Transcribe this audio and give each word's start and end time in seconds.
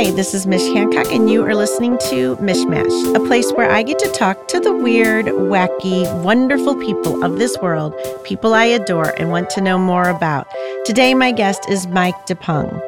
Hi, 0.00 0.10
this 0.12 0.32
is 0.32 0.46
Mish 0.46 0.62
Hancock, 0.62 1.12
and 1.12 1.28
you 1.28 1.44
are 1.44 1.54
listening 1.54 1.98
to 2.08 2.34
Mishmash, 2.36 3.14
a 3.14 3.20
place 3.26 3.52
where 3.52 3.70
I 3.70 3.82
get 3.82 3.98
to 3.98 4.10
talk 4.12 4.48
to 4.48 4.58
the 4.58 4.72
weird, 4.72 5.26
wacky, 5.26 6.22
wonderful 6.22 6.74
people 6.76 7.22
of 7.22 7.38
this 7.38 7.58
world, 7.58 7.94
people 8.24 8.54
I 8.54 8.64
adore 8.64 9.10
and 9.20 9.30
want 9.30 9.50
to 9.50 9.60
know 9.60 9.76
more 9.76 10.08
about. 10.08 10.46
Today, 10.86 11.12
my 11.12 11.32
guest 11.32 11.68
is 11.68 11.86
Mike 11.86 12.26
DePung. 12.26 12.80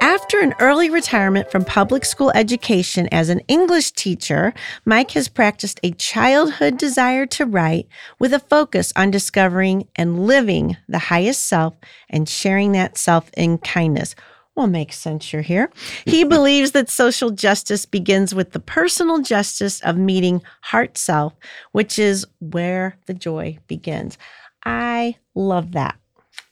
After 0.00 0.40
an 0.40 0.54
early 0.58 0.88
retirement 0.88 1.50
from 1.50 1.62
public 1.62 2.06
school 2.06 2.32
education 2.34 3.06
as 3.12 3.28
an 3.28 3.40
English 3.48 3.90
teacher, 3.90 4.54
Mike 4.86 5.10
has 5.10 5.28
practiced 5.28 5.78
a 5.82 5.90
childhood 5.90 6.78
desire 6.78 7.26
to 7.26 7.44
write 7.44 7.86
with 8.18 8.32
a 8.32 8.40
focus 8.40 8.94
on 8.96 9.10
discovering 9.10 9.88
and 9.94 10.26
living 10.26 10.78
the 10.88 11.00
highest 11.00 11.42
self 11.42 11.74
and 12.08 12.30
sharing 12.30 12.72
that 12.72 12.96
self 12.96 13.30
in 13.36 13.58
kindness. 13.58 14.14
Well, 14.56 14.66
makes 14.66 14.98
sense 14.98 15.32
you're 15.32 15.42
here. 15.42 15.70
He 16.06 16.24
believes 16.36 16.72
that 16.72 16.88
social 16.88 17.30
justice 17.30 17.84
begins 17.84 18.34
with 18.34 18.52
the 18.52 18.60
personal 18.60 19.20
justice 19.20 19.80
of 19.82 19.98
meeting 19.98 20.42
heart 20.62 20.96
self, 20.96 21.34
which 21.72 21.98
is 21.98 22.26
where 22.40 22.96
the 23.04 23.14
joy 23.14 23.58
begins. 23.68 24.16
I 24.64 25.16
love 25.34 25.72
that. 25.72 25.96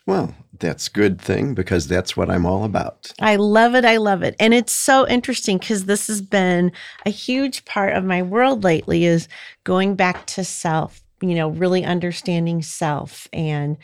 Well, 0.07 0.35
that's 0.59 0.89
good 0.91 1.19
thing 1.19 1.55
because 1.55 1.89
that's 1.89 2.15
what 2.15 2.31
I'm 2.31 2.45
all 2.45 2.65
about. 2.65 3.11
I 3.21 3.37
love 3.37 3.75
it. 3.75 3.87
I 3.87 3.97
love 3.97 4.23
it. 4.23 4.37
And 4.39 4.53
it's 4.53 4.73
so 4.73 5.09
interesting 5.09 5.57
because 5.57 5.87
this 5.87 6.07
has 6.09 6.21
been 6.21 6.73
a 7.07 7.11
huge 7.11 7.65
part 7.65 7.95
of 7.95 8.05
my 8.05 8.21
world 8.23 8.65
lately 8.65 9.07
is 9.07 9.29
going 9.65 9.95
back 9.95 10.27
to 10.27 10.45
self, 10.45 11.03
you 11.23 11.35
know, 11.35 11.49
really 11.49 11.85
understanding 11.85 12.63
self 12.63 13.29
and 13.33 13.79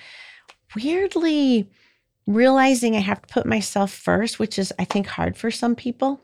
weirdly 0.77 1.71
realizing 2.35 2.97
I 2.97 3.01
have 3.01 3.23
to 3.23 3.33
put 3.33 3.47
myself 3.47 3.93
first, 3.93 4.39
which 4.39 4.59
is 4.59 4.73
I 4.79 4.85
think 4.85 5.07
hard 5.07 5.37
for 5.37 5.51
some 5.51 5.75
people. 5.75 6.21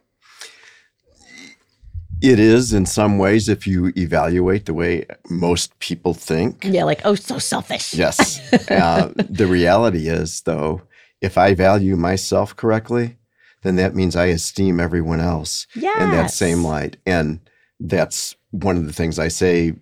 It 2.23 2.39
is 2.39 2.73
in 2.73 2.87
some 2.87 3.19
ways 3.19 3.49
if 3.49 3.67
you 3.67 3.93
evaluate 3.97 4.65
the 4.65 4.75
way 4.75 5.05
most 5.29 5.79
people 5.81 6.15
think. 6.15 6.65
Yeah, 6.65 6.85
like, 6.85 7.03
oh, 7.05 7.15
so 7.15 7.39
selfish. 7.39 7.93
Yes. 7.93 8.41
uh, 8.71 9.13
the 9.17 9.47
reality 9.47 10.09
is, 10.09 10.41
though, 10.41 10.83
if 11.21 11.37
I 11.37 11.55
value 11.55 11.95
myself 11.95 12.57
correctly, 12.57 13.19
then 13.63 13.77
that 13.77 13.95
means 13.95 14.17
I 14.17 14.27
esteem 14.27 14.81
everyone 14.81 15.21
else 15.21 15.67
yes. 15.75 16.01
in 16.01 16.11
that 16.13 16.31
same 16.31 16.65
light. 16.65 16.97
And 17.05 17.41
that's 17.81 18.35
one 18.51 18.77
of 18.77 18.87
the 18.87 18.93
things 18.93 19.19
I 19.19 19.29
say 19.29 19.75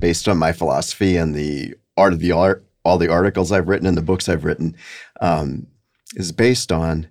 based 0.00 0.28
on 0.28 0.38
my 0.38 0.52
philosophy 0.52 1.16
and 1.16 1.34
the 1.34 1.74
art 1.96 2.12
of 2.12 2.18
the 2.18 2.32
art, 2.32 2.66
all 2.86 2.98
the 2.98 3.10
articles 3.10 3.50
I've 3.50 3.68
written 3.68 3.86
and 3.86 3.96
the 3.96 4.02
books 4.02 4.28
I've 4.28 4.44
written, 4.44 4.76
um, 5.20 5.66
is 6.14 6.30
based 6.30 6.70
on 6.70 7.08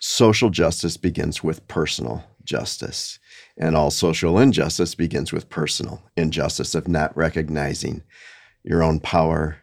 social 0.00 0.50
justice 0.50 0.96
begins 0.96 1.42
with 1.42 1.66
personal 1.66 2.24
justice. 2.44 3.18
And 3.58 3.74
all 3.76 3.90
social 3.90 4.38
injustice 4.38 4.94
begins 4.94 5.32
with 5.32 5.48
personal 5.48 6.02
injustice 6.16 6.74
of 6.74 6.86
not 6.86 7.16
recognizing 7.16 8.02
your 8.62 8.84
own 8.84 9.00
power, 9.00 9.58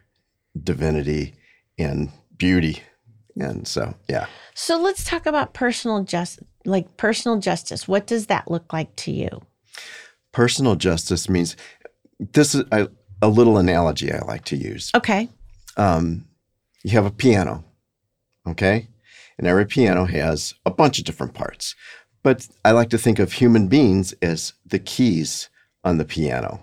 divinity, 0.62 1.34
and 1.78 2.10
beauty. 2.36 2.82
And 3.36 3.66
so, 3.66 3.94
yeah. 4.08 4.26
So 4.54 4.78
let's 4.78 5.04
talk 5.04 5.24
about 5.24 5.54
personal 5.54 6.04
justice, 6.04 6.44
like 6.66 6.96
personal 6.98 7.38
justice. 7.38 7.88
What 7.88 8.06
does 8.06 8.26
that 8.26 8.50
look 8.50 8.72
like 8.72 8.94
to 8.96 9.12
you? 9.12 9.40
Personal 10.32 10.74
justice 10.76 11.28
means 11.28 11.56
this 12.18 12.54
is 12.54 12.64
a, 12.70 12.88
a 13.24 13.28
little 13.28 13.56
analogy 13.56 14.12
I 14.12 14.18
like 14.18 14.44
to 14.46 14.56
use. 14.56 14.90
Okay. 14.94 15.30
Um, 15.78 16.26
you 16.82 16.90
have 16.90 17.06
a 17.06 17.10
piano, 17.10 17.64
okay? 18.46 18.88
And 19.38 19.46
every 19.46 19.64
piano 19.64 20.04
has 20.04 20.52
a 20.66 20.70
bunch 20.70 20.98
of 20.98 21.06
different 21.06 21.32
parts. 21.32 21.74
But 22.22 22.46
I 22.64 22.72
like 22.72 22.90
to 22.90 22.98
think 22.98 23.18
of 23.18 23.32
human 23.32 23.68
beings 23.68 24.12
as 24.20 24.52
the 24.66 24.78
keys 24.78 25.48
on 25.82 25.96
the 25.96 26.04
piano. 26.04 26.60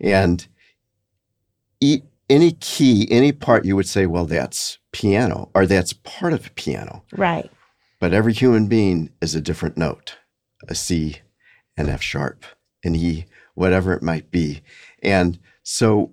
And 0.00 0.46
any 2.30 2.52
key, 2.52 3.08
any 3.10 3.32
part 3.32 3.64
you 3.64 3.74
would 3.74 3.88
say, 3.88 4.06
well, 4.06 4.24
that's 4.24 4.78
piano 4.92 5.50
or 5.52 5.66
that's 5.66 5.92
part 5.92 6.32
of 6.32 6.46
a 6.46 6.50
piano. 6.50 7.02
Right. 7.12 7.50
But 7.98 8.14
every 8.14 8.32
human 8.32 8.68
being 8.68 9.10
is 9.20 9.34
a 9.34 9.40
different 9.40 9.76
note 9.76 10.16
a 10.68 10.74
C, 10.74 11.18
an 11.76 11.88
F 11.88 12.02
sharp, 12.02 12.44
an 12.84 12.94
E, 12.94 13.26
whatever 13.54 13.92
it 13.94 14.02
might 14.02 14.30
be. 14.30 14.60
And 15.02 15.38
so 15.70 16.12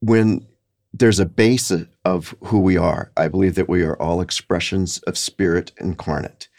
when 0.00 0.46
there's 0.92 1.18
a 1.18 1.24
base 1.24 1.72
of 2.04 2.34
who 2.44 2.60
we 2.60 2.76
are, 2.76 3.10
I 3.16 3.26
believe 3.26 3.54
that 3.54 3.66
we 3.66 3.82
are 3.84 3.96
all 3.96 4.20
expressions 4.20 4.98
of 5.04 5.16
spirit 5.16 5.72
incarnate. 5.78 6.50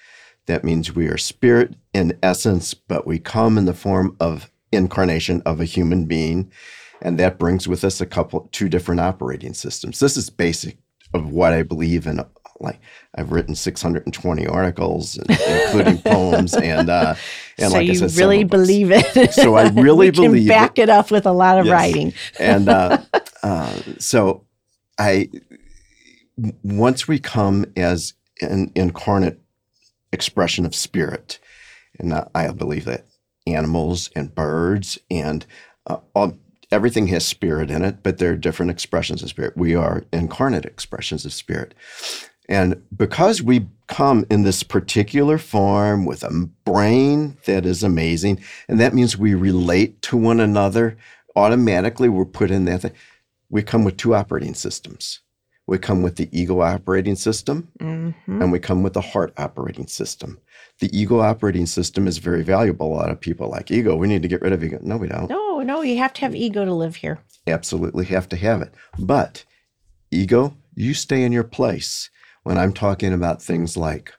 That 0.47 0.63
means 0.63 0.95
we 0.95 1.07
are 1.09 1.17
spirit 1.17 1.75
in 1.93 2.17
essence, 2.23 2.73
but 2.73 3.05
we 3.05 3.19
come 3.19 3.55
in 3.59 3.65
the 3.65 3.73
form 3.75 4.17
of 4.19 4.49
incarnation 4.71 5.43
of 5.45 5.61
a 5.61 5.65
human 5.65 6.05
being. 6.05 6.51
And 7.03 7.19
that 7.19 7.37
brings 7.37 7.67
with 7.67 7.83
us 7.83 8.01
a 8.01 8.07
couple, 8.07 8.49
two 8.51 8.67
different 8.67 9.01
operating 9.01 9.53
systems. 9.53 9.99
This 9.99 10.17
is 10.17 10.31
basic 10.31 10.79
of 11.13 11.29
what 11.29 11.53
I 11.53 11.61
believe 11.61 12.07
in. 12.07 12.19
Like 12.63 12.79
I've 13.15 13.31
written 13.31 13.53
620 13.55 14.47
articles, 14.47 15.17
including 15.47 15.99
poems, 15.99 16.55
and 16.55 16.89
uh, 16.89 17.15
and 17.59 17.71
so 17.71 17.77
like 17.77 17.85
you 17.87 17.91
I 17.93 18.07
said, 18.07 18.19
really 18.19 18.43
believe 18.43 18.89
it. 18.91 19.33
So 19.33 19.55
I 19.55 19.69
really 19.73 20.09
believe 20.11 20.47
can 20.47 20.47
back 20.47 20.79
it. 20.79 20.83
it 20.83 20.89
up 20.89 21.11
with 21.11 21.25
a 21.25 21.31
lot 21.33 21.59
of 21.59 21.65
Yes. 21.65 21.73
writing. 21.73 22.13
and 22.39 22.69
uh, 22.69 22.97
uh, 23.43 23.79
so 23.99 24.45
I 24.97 25.29
once 26.63 27.07
we 27.07 27.19
come 27.19 27.65
as 27.75 28.13
an 28.41 28.71
incarnate 28.75 29.39
expression 30.11 30.65
of 30.65 30.73
spirit, 30.75 31.39
and 31.99 32.13
I- 32.13 32.27
I 32.33 32.47
believe 32.51 32.85
that 32.85 33.05
animals 33.45 34.09
and 34.15 34.33
birds 34.33 34.97
and 35.11 35.45
uh, 35.85 35.97
all, 36.15 36.37
everything 36.71 37.07
has 37.07 37.25
spirit 37.25 37.69
in 37.69 37.83
it, 37.83 37.97
but 38.03 38.17
they're 38.17 38.35
different 38.37 38.71
expressions 38.71 39.21
of 39.21 39.29
spirit. 39.29 39.55
We 39.57 39.75
are 39.75 40.05
incarnate 40.11 40.65
expressions 40.65 41.25
of 41.25 41.33
spirit. 41.33 41.73
And 42.49 42.81
because 42.95 43.41
we 43.41 43.67
come 43.87 44.25
in 44.29 44.43
this 44.43 44.63
particular 44.63 45.37
form 45.37 46.05
with 46.05 46.23
a 46.23 46.49
brain 46.65 47.37
that 47.45 47.65
is 47.65 47.83
amazing, 47.83 48.39
and 48.67 48.79
that 48.79 48.93
means 48.93 49.17
we 49.17 49.33
relate 49.33 50.01
to 50.03 50.17
one 50.17 50.39
another, 50.39 50.97
automatically 51.35 52.09
we're 52.09 52.25
put 52.25 52.51
in 52.51 52.65
that. 52.65 52.81
Thing. 52.81 52.91
We 53.49 53.61
come 53.61 53.83
with 53.83 53.97
two 53.97 54.15
operating 54.15 54.55
systems. 54.55 55.19
We 55.67 55.77
come 55.77 56.01
with 56.01 56.17
the 56.17 56.27
ego 56.37 56.59
operating 56.59 57.15
system, 57.15 57.69
Mhm. 57.79 58.13
and 58.27 58.51
we 58.51 58.59
come 58.59 58.83
with 58.83 58.93
the 58.93 59.01
heart 59.01 59.33
operating 59.37 59.87
system. 59.87 60.39
The 60.79 60.89
ego 60.97 61.19
operating 61.19 61.65
system 61.67 62.05
is 62.07 62.17
very 62.17 62.43
valuable. 62.43 62.87
A 62.87 62.95
lot 62.95 63.09
of 63.09 63.21
people 63.21 63.49
like 63.49 63.71
ego. 63.71 63.95
We 63.95 64.07
need 64.07 64.23
to 64.23 64.27
get 64.27 64.41
rid 64.41 64.51
of 64.51 64.63
ego. 64.63 64.79
No, 64.81 64.97
we 64.97 65.07
don't. 65.07 65.29
No, 65.29 65.61
no, 65.61 65.81
you 65.81 65.97
have 65.99 66.11
to 66.13 66.21
have 66.21 66.35
ego 66.35 66.65
to 66.65 66.73
live 66.73 66.97
here. 66.97 67.19
Absolutely 67.47 68.05
have 68.05 68.27
to 68.29 68.35
have 68.35 68.61
it. 68.61 68.73
But 68.99 69.45
ego, 70.11 70.55
you 70.75 70.93
stay 70.93 71.23
in 71.23 71.31
your 71.31 71.43
place 71.45 72.09
when 72.43 72.57
I'm 72.57 72.73
talking 72.73 73.13
about 73.13 73.41
things 73.41 73.75
like 73.75 74.13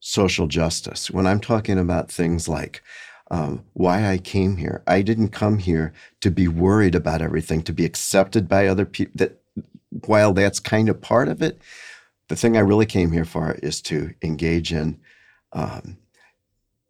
social 0.00 0.46
justice, 0.46 1.10
when 1.10 1.26
I'm 1.26 1.40
talking 1.40 1.78
about 1.78 2.10
things 2.10 2.48
like 2.48 2.82
um, 3.30 3.64
why 3.72 4.10
I 4.10 4.18
came 4.18 4.56
here. 4.56 4.82
I 4.86 5.02
didn't 5.02 5.30
come 5.30 5.58
here 5.58 5.92
to 6.20 6.30
be 6.30 6.46
worried 6.46 6.94
about 6.94 7.22
everything, 7.22 7.62
to 7.62 7.72
be 7.72 7.84
accepted 7.84 8.48
by 8.48 8.66
other 8.66 8.84
people. 8.84 9.14
That 9.16 9.40
while 10.06 10.32
that's 10.32 10.60
kind 10.60 10.88
of 10.88 11.00
part 11.00 11.28
of 11.28 11.42
it, 11.42 11.60
the 12.28 12.36
thing 12.36 12.56
I 12.56 12.60
really 12.60 12.86
came 12.86 13.12
here 13.12 13.24
for 13.24 13.52
is 13.62 13.80
to 13.82 14.14
engage 14.22 14.72
in 14.72 15.00
um, 15.52 15.98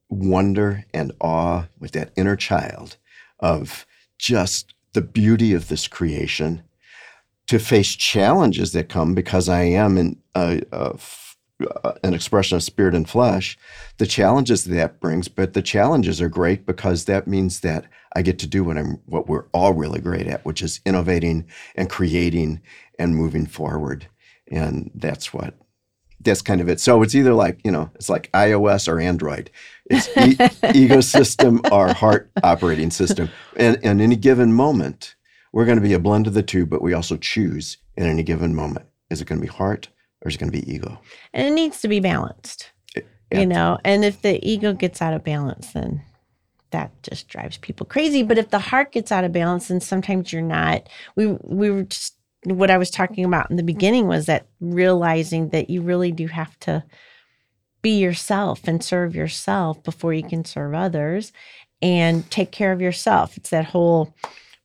wonder 0.09 0.85
and 0.93 1.13
awe 1.21 1.67
with 1.79 1.93
that 1.93 2.13
inner 2.17 2.37
child 2.37 2.97
of 3.41 3.87
just 4.19 4.75
the 4.93 5.03
beauty 5.03 5.53
of 5.53 5.69
this 5.69 5.89
creation, 5.89 6.63
to 7.47 7.59
face 7.59 7.95
challenges 7.95 8.73
that 8.73 8.89
come 8.89 9.15
because 9.15 9.49
I 9.49 9.63
am 9.63 9.99
in 9.99 10.19
a, 10.35 10.63
a 10.73 10.95
f- 10.95 11.37
an 12.03 12.15
expression 12.15 12.57
of 12.57 12.63
spirit 12.63 12.95
and 12.95 13.09
flesh, 13.09 13.57
the 13.99 14.07
challenges 14.07 14.65
that 14.65 15.01
brings. 15.01 15.29
But 15.29 15.53
the 15.53 15.63
challenges 15.63 16.21
are 16.21 16.29
great 16.29 16.67
because 16.67 17.05
that 17.05 17.29
means 17.29 17.61
that 17.61 17.87
I 18.17 18.23
get 18.23 18.39
to 18.41 18.47
do 18.47 18.65
what 18.65 18.79
I'm 18.79 19.01
what 19.07 19.29
we're 19.29 19.47
all 19.53 19.73
really 19.73 20.01
great 20.01 20.27
at, 20.27 20.45
which 20.45 20.63
is 20.63 20.81
innovating 20.85 21.47
and 21.75 21.91
creating 21.91 22.61
and 22.99 23.17
moving 23.17 23.47
forward. 23.47 24.07
And 24.51 24.91
that's 24.95 25.33
what 25.33 25.55
that's 26.21 26.43
kind 26.43 26.61
of 26.61 26.69
it. 26.69 26.81
So 26.81 27.03
it's 27.03 27.15
either 27.15 27.35
like 27.35 27.61
you 27.65 27.71
know, 27.71 27.91
it's 27.95 28.09
like 28.09 28.31
iOS 28.33 28.89
or 28.89 29.01
Android. 29.01 29.51
It's 29.87 30.09
e- 30.09 30.37
ecosystem 30.73 31.61
or 31.71 31.93
heart 31.93 32.31
operating 32.43 32.91
system. 32.91 33.29
And 33.57 33.77
in 33.83 34.01
any 34.01 34.17
given 34.17 34.53
moment, 34.53 35.15
we're 35.55 35.65
going 35.65 35.79
to 35.79 35.83
be 35.83 35.93
a 35.93 36.01
blend 36.01 36.27
of 36.27 36.35
the 36.35 36.43
two, 36.43 36.67
but 36.67 36.83
we 36.83 36.93
also 36.95 37.17
choose 37.17 37.77
in 37.97 38.07
any 38.07 38.25
given 38.25 38.57
moment. 38.57 38.87
Is 39.09 39.21
it 39.21 39.29
going 39.29 39.41
to 39.41 39.47
be 39.47 39.53
heart 39.53 39.89
or 40.21 40.29
is 40.29 40.35
it 40.35 40.39
going 40.39 40.51
to 40.51 40.61
be 40.61 40.69
ego? 40.71 40.99
And 41.33 41.47
it 41.47 41.53
needs 41.53 41.81
to 41.83 41.89
be 41.89 42.01
balanced, 42.01 42.73
Yeah. 42.97 43.03
you 43.39 43.47
know. 43.47 43.79
And 43.85 44.05
if 44.05 44.21
the 44.21 44.45
ego 44.45 44.73
gets 44.73 45.01
out 45.01 45.15
of 45.15 45.23
balance, 45.23 45.73
then 45.73 46.03
that 46.73 46.91
just 47.05 47.29
drives 47.29 47.57
people 47.59 47.87
crazy. 47.87 48.25
But 48.25 48.37
if 48.37 48.51
the 48.51 48.59
heart 48.59 48.91
gets 48.91 49.13
out 49.13 49.23
of 49.23 49.31
balance, 49.31 49.69
then 49.69 49.81
sometimes 49.81 50.33
you're 50.33 50.43
not. 50.43 50.89
We 51.15 51.29
we 51.45 51.71
were 51.71 51.85
just 51.85 52.17
what 52.43 52.71
I 52.73 52.77
was 52.77 52.91
talking 52.91 53.25
about 53.25 53.49
in 53.49 53.57
the 53.57 53.63
beginning 53.63 54.09
was 54.09 54.27
that 54.27 54.49
realizing 54.61 55.51
that 55.51 55.71
you 55.71 55.83
really 55.83 56.11
do 56.11 56.27
have 56.27 56.59
to 56.61 56.83
be 57.81 58.01
yourself 58.01 58.67
and 58.67 58.83
serve 58.83 59.15
yourself 59.15 59.85
before 59.85 60.13
you 60.13 60.25
can 60.25 60.45
serve 60.45 60.75
others 60.75 61.33
and 61.81 62.29
take 62.31 62.51
care 62.51 62.73
of 62.73 62.81
yourself. 62.81 63.37
It's 63.37 63.51
that 63.51 63.67
whole 63.67 64.13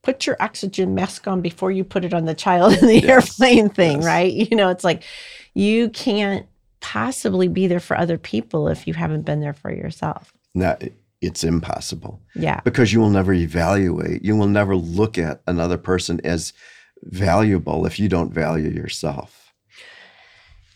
put 0.03 0.25
your 0.25 0.37
oxygen 0.39 0.95
mask 0.95 1.27
on 1.27 1.41
before 1.41 1.71
you 1.71 1.83
put 1.83 2.05
it 2.05 2.13
on 2.13 2.25
the 2.25 2.33
child 2.33 2.73
in 2.73 2.87
the 2.87 3.01
yes. 3.01 3.05
airplane 3.05 3.69
thing, 3.69 3.97
yes. 3.97 4.05
right? 4.05 4.33
You 4.33 4.55
know, 4.55 4.69
it's 4.69 4.83
like 4.83 5.03
you 5.53 5.89
can't 5.89 6.45
possibly 6.79 7.47
be 7.47 7.67
there 7.67 7.79
for 7.79 7.97
other 7.97 8.17
people 8.17 8.67
if 8.67 8.87
you 8.87 8.93
haven't 8.93 9.23
been 9.23 9.41
there 9.41 9.53
for 9.53 9.73
yourself. 9.73 10.33
No, 10.55 10.77
it's 11.21 11.43
impossible. 11.43 12.21
Yeah. 12.35 12.61
Because 12.63 12.93
you 12.93 12.99
will 12.99 13.09
never 13.09 13.33
evaluate, 13.33 14.23
you 14.23 14.35
will 14.35 14.47
never 14.47 14.75
look 14.75 15.17
at 15.17 15.41
another 15.47 15.77
person 15.77 16.21
as 16.23 16.53
valuable 17.03 17.85
if 17.85 17.99
you 17.99 18.09
don't 18.09 18.33
value 18.33 18.69
yourself. 18.69 19.53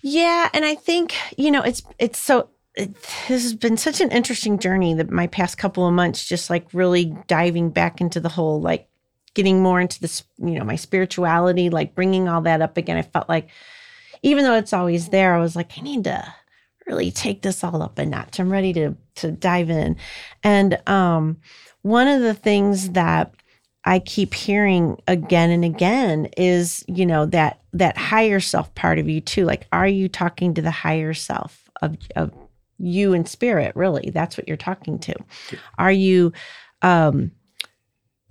Yeah, 0.02 0.50
and 0.54 0.66
I 0.66 0.76
think, 0.76 1.16
you 1.38 1.50
know, 1.50 1.62
it's 1.62 1.82
it's 1.98 2.20
so 2.20 2.50
it, 2.76 2.94
this 3.28 3.44
has 3.44 3.56
been 3.56 3.78
such 3.78 4.02
an 4.02 4.12
interesting 4.12 4.60
journey 4.60 4.94
that 4.96 5.10
my 5.10 5.28
past 5.28 5.58
couple 5.58 5.88
of 5.88 5.94
months 5.94 6.28
just 6.28 6.50
like 6.50 6.68
really 6.74 7.16
diving 7.28 7.70
back 7.70 8.02
into 8.02 8.20
the 8.20 8.30
whole 8.30 8.60
like 8.60 8.90
getting 9.34 9.62
more 9.62 9.82
into 9.82 10.00
this, 10.00 10.24
you 10.38 10.58
know, 10.58 10.64
my 10.64 10.76
spirituality, 10.76 11.70
like 11.70 11.96
bringing 11.96 12.28
all 12.28 12.42
that 12.42 12.62
up 12.62 12.78
again. 12.78 12.98
I 12.98 13.02
felt 13.02 13.30
like 13.30 13.50
even 14.22 14.44
though 14.44 14.56
it's 14.56 14.74
always 14.74 15.10
there, 15.10 15.36
I 15.36 15.40
was 15.40 15.56
like, 15.56 15.78
I 15.78 15.82
need 15.82 16.04
to 16.06 16.34
really 16.88 17.12
take 17.12 17.42
this 17.42 17.64
all 17.64 17.82
up 17.82 17.98
a 17.98 18.06
notch. 18.06 18.40
I'm 18.40 18.52
ready 18.52 18.74
to 18.74 18.96
to 19.16 19.32
dive 19.32 19.70
in. 19.70 19.96
And 20.44 20.82
um, 20.88 21.38
one 21.82 22.08
of 22.08 22.22
the 22.22 22.34
things 22.34 22.92
that 22.92 23.34
I 23.86 24.00
keep 24.00 24.34
hearing 24.34 25.02
again 25.08 25.50
and 25.50 25.66
again 25.66 26.30
is, 26.38 26.84
you 26.88 27.06
know, 27.06 27.26
that 27.28 27.62
that 27.74 27.98
higher 27.98 28.40
self 28.40 28.74
part 28.76 29.00
of 29.00 29.10
you 29.10 29.22
too. 29.22 29.46
Like, 29.46 29.68
are 29.72 29.88
you 29.88 30.08
talking 30.08 30.54
to 30.54 30.62
the 30.62 30.72
higher 30.72 31.14
self 31.14 31.70
of 31.82 31.98
of 32.16 32.32
you 32.78 33.14
in 33.14 33.26
spirit? 33.26 33.76
Really, 33.76 34.10
that's 34.10 34.38
what 34.38 34.48
you're 34.48 34.58
talking 34.58 35.00
to. 35.00 35.16
Are 35.78 35.92
you 35.92 36.32
um, 36.82 37.32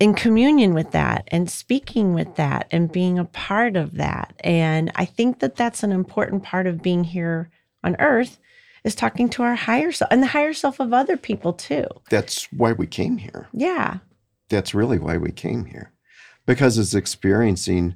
in 0.03 0.13
communion 0.13 0.73
with 0.73 0.91
that 0.91 1.25
and 1.29 1.49
speaking 1.49 2.13
with 2.13 2.35
that 2.35 2.67
and 2.71 2.91
being 2.91 3.17
a 3.17 3.23
part 3.23 3.77
of 3.77 3.95
that? 3.95 4.33
And 4.41 4.91
I 4.95 5.05
think 5.05 5.39
that 5.39 5.55
that's 5.55 5.81
an 5.81 5.93
important 5.93 6.43
part 6.43 6.67
of 6.67 6.83
being 6.83 7.05
here 7.05 7.49
on 7.85 7.95
Earth 7.99 8.37
is 8.83 8.95
talking 8.95 9.29
to 9.29 9.43
our 9.43 9.55
higher 9.55 9.93
self 9.93 10.11
and 10.11 10.21
the 10.21 10.27
higher 10.27 10.51
self 10.51 10.81
of 10.81 10.91
other 10.91 11.15
people 11.15 11.53
too. 11.53 11.85
That's 12.09 12.51
why 12.51 12.73
we 12.73 12.85
came 12.85 13.15
here. 13.15 13.47
Yeah. 13.53 13.99
That's 14.49 14.73
really 14.73 14.99
why 14.99 15.15
we 15.15 15.31
came 15.31 15.63
here. 15.63 15.93
Because 16.45 16.77
it's 16.77 16.93
experiencing 16.93 17.95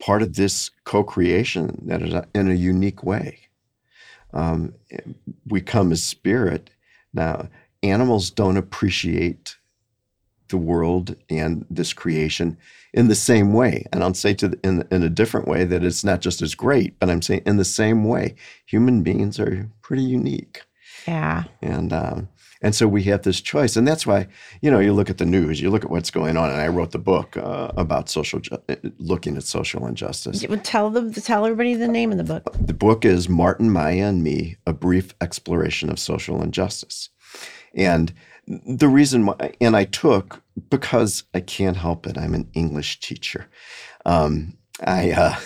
part 0.00 0.22
of 0.22 0.36
this 0.36 0.70
co-creation 0.84 1.82
that 1.88 2.00
is 2.00 2.14
in 2.34 2.50
a 2.50 2.54
unique 2.54 3.04
way. 3.04 3.40
Um, 4.32 4.72
we 5.46 5.60
come 5.60 5.92
as 5.92 6.02
spirit. 6.02 6.70
Now, 7.12 7.50
animals 7.82 8.30
don't 8.30 8.56
appreciate 8.56 9.56
the 10.48 10.58
world 10.58 11.16
and 11.28 11.64
this 11.70 11.92
creation 11.92 12.56
in 12.92 13.08
the 13.08 13.14
same 13.14 13.52
way. 13.52 13.84
And 13.92 14.02
I'll 14.02 14.14
say 14.14 14.34
to 14.34 14.48
the, 14.48 14.58
in 14.62 14.86
in 14.90 15.02
a 15.02 15.08
different 15.08 15.46
way 15.46 15.64
that 15.64 15.84
it's 15.84 16.04
not 16.04 16.20
just 16.20 16.42
as 16.42 16.54
great, 16.54 16.98
but 16.98 17.10
I'm 17.10 17.22
saying 17.22 17.42
in 17.46 17.56
the 17.56 17.64
same 17.64 18.04
way, 18.04 18.34
human 18.66 19.02
beings 19.02 19.38
are 19.38 19.70
pretty 19.82 20.02
unique. 20.02 20.62
Yeah. 21.06 21.44
And 21.62 21.92
um, 21.92 22.28
and 22.62 22.74
so 22.74 22.88
we 22.88 23.04
have 23.04 23.22
this 23.22 23.40
choice, 23.40 23.76
and 23.76 23.86
that's 23.86 24.06
why 24.06 24.26
you 24.62 24.70
know 24.70 24.78
you 24.78 24.92
look 24.92 25.10
at 25.10 25.18
the 25.18 25.26
news, 25.26 25.60
you 25.60 25.70
look 25.70 25.84
at 25.84 25.90
what's 25.90 26.10
going 26.10 26.36
on, 26.36 26.50
and 26.50 26.60
I 26.60 26.68
wrote 26.68 26.92
the 26.92 26.98
book 26.98 27.36
uh, 27.36 27.70
about 27.76 28.08
social, 28.08 28.40
ju- 28.40 28.56
uh, 28.68 28.76
looking 28.98 29.36
at 29.36 29.44
social 29.44 29.86
injustice. 29.86 30.44
Tell 30.62 30.90
them, 30.90 31.12
tell 31.12 31.44
everybody 31.44 31.74
the 31.74 31.88
name 31.88 32.10
of 32.12 32.18
the 32.18 32.24
book. 32.24 32.56
The 32.58 32.74
book 32.74 33.04
is 33.04 33.28
Martin, 33.28 33.70
Maya, 33.70 34.06
and 34.06 34.24
Me: 34.24 34.56
A 34.66 34.72
Brief 34.72 35.14
Exploration 35.20 35.90
of 35.90 35.98
Social 35.98 36.42
Injustice, 36.42 37.10
and 37.74 38.12
the 38.46 38.88
reason 38.88 39.26
why, 39.26 39.54
and 39.60 39.76
I 39.76 39.84
took 39.84 40.42
because 40.70 41.24
I 41.34 41.40
can't 41.40 41.76
help 41.76 42.06
it. 42.06 42.16
I'm 42.16 42.34
an 42.34 42.48
English 42.54 43.00
teacher. 43.00 43.48
Um, 44.04 44.56
I 44.84 45.10
uh, 45.12 45.36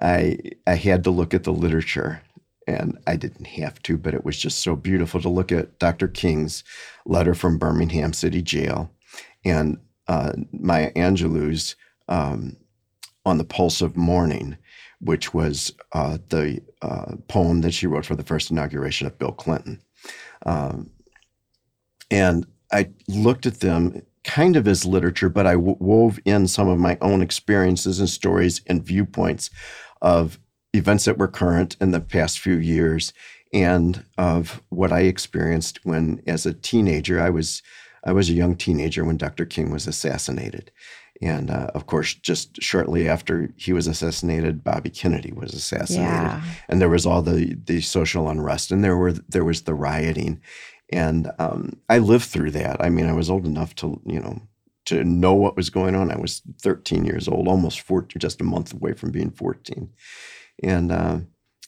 I 0.00 0.38
I 0.66 0.74
had 0.74 1.04
to 1.04 1.10
look 1.10 1.34
at 1.34 1.44
the 1.44 1.52
literature, 1.52 2.22
and 2.66 2.98
I 3.06 3.16
didn't 3.16 3.46
have 3.46 3.82
to, 3.84 3.98
but 3.98 4.14
it 4.14 4.24
was 4.24 4.38
just 4.38 4.60
so 4.60 4.76
beautiful 4.76 5.20
to 5.20 5.28
look 5.28 5.52
at 5.52 5.78
Dr. 5.78 6.08
King's 6.08 6.64
letter 7.04 7.34
from 7.34 7.58
Birmingham 7.58 8.12
City 8.12 8.42
Jail, 8.42 8.90
and 9.44 9.78
uh, 10.08 10.32
Maya 10.52 10.92
Angelou's 10.94 11.76
um, 12.08 12.56
on 13.26 13.38
the 13.38 13.44
pulse 13.44 13.82
of 13.82 13.96
morning, 13.96 14.56
which 15.00 15.34
was 15.34 15.72
uh, 15.92 16.18
the 16.30 16.62
uh, 16.80 17.16
poem 17.28 17.60
that 17.60 17.74
she 17.74 17.86
wrote 17.86 18.06
for 18.06 18.16
the 18.16 18.24
first 18.24 18.50
inauguration 18.50 19.06
of 19.06 19.18
Bill 19.18 19.32
Clinton. 19.32 19.80
Um, 20.46 20.90
and 22.12 22.46
I 22.72 22.90
looked 23.08 23.46
at 23.46 23.60
them 23.60 24.02
kind 24.24 24.56
of 24.56 24.68
as 24.68 24.84
literature, 24.84 25.28
but 25.28 25.46
I 25.46 25.54
w- 25.54 25.76
wove 25.80 26.18
in 26.24 26.46
some 26.46 26.68
of 26.68 26.78
my 26.78 26.96
own 27.00 27.22
experiences 27.22 27.98
and 27.98 28.08
stories 28.08 28.60
and 28.66 28.84
viewpoints 28.84 29.50
of 30.00 30.38
events 30.72 31.04
that 31.04 31.18
were 31.18 31.28
current 31.28 31.76
in 31.80 31.90
the 31.90 32.00
past 32.00 32.38
few 32.38 32.56
years 32.56 33.12
and 33.52 34.04
of 34.16 34.62
what 34.70 34.92
I 34.92 35.00
experienced 35.00 35.80
when, 35.84 36.22
as 36.26 36.46
a 36.46 36.54
teenager, 36.54 37.20
I 37.20 37.30
was 37.30 37.62
I 38.04 38.12
was 38.12 38.28
a 38.28 38.34
young 38.34 38.56
teenager 38.56 39.04
when 39.04 39.16
Dr. 39.16 39.44
King 39.44 39.70
was 39.70 39.86
assassinated. 39.86 40.72
And 41.20 41.50
uh, 41.50 41.70
of 41.72 41.86
course, 41.86 42.14
just 42.14 42.60
shortly 42.60 43.08
after 43.08 43.50
he 43.56 43.72
was 43.72 43.86
assassinated, 43.86 44.64
Bobby 44.64 44.90
Kennedy 44.90 45.30
was 45.30 45.54
assassinated, 45.54 46.10
yeah. 46.10 46.42
and 46.68 46.80
there 46.80 46.88
was 46.88 47.06
all 47.06 47.22
the 47.22 47.54
the 47.64 47.80
social 47.80 48.28
unrest, 48.28 48.72
and 48.72 48.82
there 48.82 48.96
were 48.96 49.12
there 49.12 49.44
was 49.44 49.62
the 49.62 49.74
rioting, 49.74 50.40
and 50.92 51.32
um, 51.38 51.80
I 51.88 51.98
lived 51.98 52.26
through 52.26 52.50
that. 52.52 52.80
I 52.80 52.90
mean, 52.90 53.06
I 53.06 53.14
was 53.14 53.30
old 53.30 53.46
enough 53.46 53.74
to, 53.76 54.00
you 54.04 54.20
know, 54.20 54.42
to 54.84 55.02
know 55.04 55.32
what 55.32 55.56
was 55.56 55.70
going 55.70 55.94
on. 55.94 56.10
I 56.10 56.18
was 56.18 56.42
13 56.60 57.04
years 57.04 57.28
old, 57.28 57.48
almost 57.48 57.80
14, 57.80 58.20
just 58.20 58.40
a 58.40 58.44
month 58.44 58.74
away 58.74 58.92
from 58.92 59.10
being 59.10 59.30
14. 59.30 59.88
And, 60.62 60.92
uh, 60.92 61.18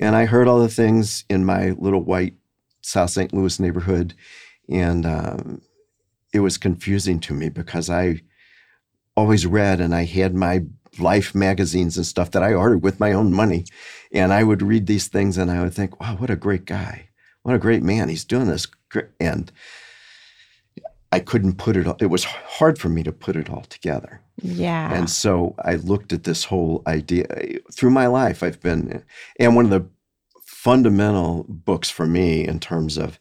and 0.00 0.14
I 0.14 0.26
heard 0.26 0.46
all 0.46 0.60
the 0.60 0.68
things 0.68 1.24
in 1.30 1.44
my 1.44 1.70
little 1.70 2.02
white 2.02 2.34
South 2.82 3.10
St. 3.10 3.32
Louis 3.32 3.58
neighborhood. 3.58 4.14
And 4.68 5.06
um, 5.06 5.62
it 6.32 6.40
was 6.40 6.58
confusing 6.58 7.18
to 7.20 7.34
me 7.34 7.48
because 7.48 7.88
I 7.88 8.20
always 9.16 9.46
read 9.46 9.80
and 9.80 9.94
I 9.94 10.04
had 10.04 10.34
my 10.34 10.64
life 10.98 11.34
magazines 11.34 11.96
and 11.96 12.04
stuff 12.04 12.32
that 12.32 12.42
I 12.42 12.52
ordered 12.52 12.82
with 12.82 13.00
my 13.00 13.12
own 13.12 13.32
money. 13.32 13.64
And 14.12 14.32
I 14.32 14.44
would 14.44 14.60
read 14.60 14.86
these 14.86 15.08
things 15.08 15.38
and 15.38 15.50
I 15.50 15.62
would 15.62 15.72
think, 15.72 16.00
wow, 16.00 16.16
what 16.16 16.30
a 16.30 16.36
great 16.36 16.66
guy. 16.66 17.08
What 17.44 17.54
a 17.54 17.60
great 17.60 17.82
man. 17.82 18.08
He's 18.08 18.24
doing 18.24 18.48
this 18.48 18.66
and 19.20 19.52
I 21.12 21.20
couldn't 21.20 21.58
put 21.58 21.76
it 21.76 21.86
all, 21.86 21.96
it 22.00 22.06
was 22.06 22.24
hard 22.24 22.78
for 22.78 22.88
me 22.88 23.04
to 23.04 23.12
put 23.12 23.36
it 23.36 23.48
all 23.48 23.62
together. 23.62 24.20
Yeah. 24.42 24.92
And 24.92 25.08
so 25.08 25.54
I 25.64 25.76
looked 25.76 26.12
at 26.12 26.24
this 26.24 26.44
whole 26.44 26.82
idea 26.88 27.26
through 27.72 27.90
my 27.90 28.08
life. 28.08 28.42
I've 28.42 28.60
been, 28.60 29.04
and 29.38 29.54
one 29.54 29.66
of 29.66 29.70
the 29.70 29.86
fundamental 30.44 31.44
books 31.48 31.88
for 31.88 32.06
me 32.06 32.46
in 32.46 32.58
terms 32.58 32.96
of 32.96 33.20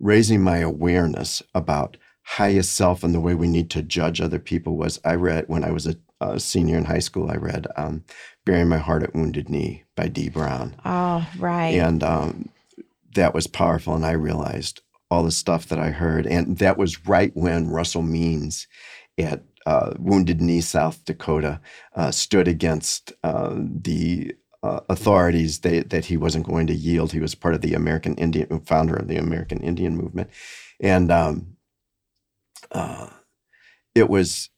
raising 0.00 0.42
my 0.42 0.58
awareness 0.58 1.42
about 1.54 1.96
highest 2.24 2.74
self 2.74 3.04
and 3.04 3.14
the 3.14 3.20
way 3.20 3.34
we 3.34 3.48
need 3.48 3.70
to 3.70 3.82
judge 3.82 4.20
other 4.20 4.38
people 4.38 4.76
was 4.76 4.98
I 5.04 5.14
read 5.14 5.44
when 5.46 5.62
I 5.62 5.70
was 5.70 5.86
a, 5.86 5.96
a 6.20 6.40
senior 6.40 6.78
in 6.78 6.86
high 6.86 6.98
school, 7.00 7.30
I 7.30 7.36
read 7.36 7.66
um, 7.76 8.04
Burying 8.44 8.68
My 8.68 8.78
Heart 8.78 9.02
at 9.02 9.14
Wounded 9.14 9.48
Knee 9.48 9.84
by 9.94 10.08
Dee 10.08 10.28
Brown. 10.28 10.74
Oh, 10.84 11.28
right. 11.38 11.74
And 11.74 12.02
um, 12.02 12.48
that 13.14 13.34
was 13.34 13.46
powerful. 13.46 13.94
And 13.94 14.04
I 14.04 14.12
realized, 14.12 14.82
all 15.12 15.22
the 15.22 15.30
stuff 15.30 15.66
that 15.66 15.78
I 15.78 15.90
heard. 15.90 16.26
And 16.26 16.56
that 16.56 16.78
was 16.78 17.06
right 17.06 17.32
when 17.34 17.68
Russell 17.68 18.00
Means 18.00 18.66
at 19.18 19.42
uh, 19.66 19.92
Wounded 19.98 20.40
Knee, 20.40 20.62
South 20.62 21.04
Dakota, 21.04 21.60
uh, 21.94 22.10
stood 22.10 22.48
against 22.48 23.12
uh, 23.22 23.54
the 23.54 24.34
uh, 24.62 24.80
authorities 24.88 25.60
they, 25.60 25.80
that 25.80 26.06
he 26.06 26.16
wasn't 26.16 26.46
going 26.46 26.66
to 26.68 26.74
yield. 26.74 27.12
He 27.12 27.20
was 27.20 27.34
part 27.34 27.54
of 27.54 27.60
the 27.60 27.74
American 27.74 28.14
Indian, 28.14 28.58
founder 28.60 28.96
of 28.96 29.06
the 29.06 29.18
American 29.18 29.60
Indian 29.60 29.98
movement. 29.98 30.30
And 30.80 31.12
um, 31.12 31.56
uh, 32.70 33.10
it 33.94 34.08
was, 34.08 34.48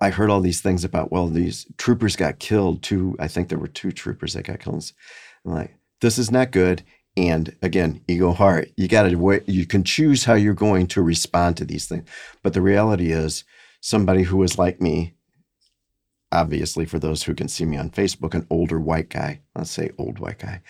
I 0.00 0.10
heard 0.10 0.30
all 0.30 0.40
these 0.40 0.60
things 0.60 0.82
about, 0.82 1.12
well, 1.12 1.28
these 1.28 1.64
troopers 1.76 2.16
got 2.16 2.40
killed. 2.40 2.82
Two, 2.82 3.14
I 3.20 3.28
think 3.28 3.48
there 3.48 3.58
were 3.58 3.68
two 3.68 3.92
troopers 3.92 4.34
that 4.34 4.46
got 4.46 4.58
killed. 4.58 4.90
I'm 5.44 5.52
like, 5.52 5.76
this 6.00 6.18
is 6.18 6.30
not 6.30 6.50
good. 6.50 6.82
And 7.18 7.56
again, 7.62 8.00
ego 8.06 8.32
heart, 8.32 8.70
you 8.76 8.86
got 8.86 9.02
to 9.02 9.42
you 9.46 9.66
can 9.66 9.82
choose 9.82 10.24
how 10.24 10.34
you're 10.34 10.54
going 10.54 10.86
to 10.88 11.02
respond 11.02 11.56
to 11.56 11.64
these 11.64 11.86
things. 11.86 12.08
But 12.44 12.52
the 12.52 12.62
reality 12.62 13.10
is, 13.10 13.42
somebody 13.80 14.22
who 14.22 14.40
is 14.44 14.56
like 14.56 14.80
me, 14.80 15.14
obviously, 16.30 16.84
for 16.84 17.00
those 17.00 17.24
who 17.24 17.34
can 17.34 17.48
see 17.48 17.64
me 17.64 17.76
on 17.76 17.90
Facebook, 17.90 18.34
an 18.34 18.46
older 18.50 18.78
white 18.78 19.08
guy, 19.08 19.40
let's 19.56 19.72
say 19.72 19.90
old 19.98 20.20
white 20.20 20.38
guy, 20.38 20.62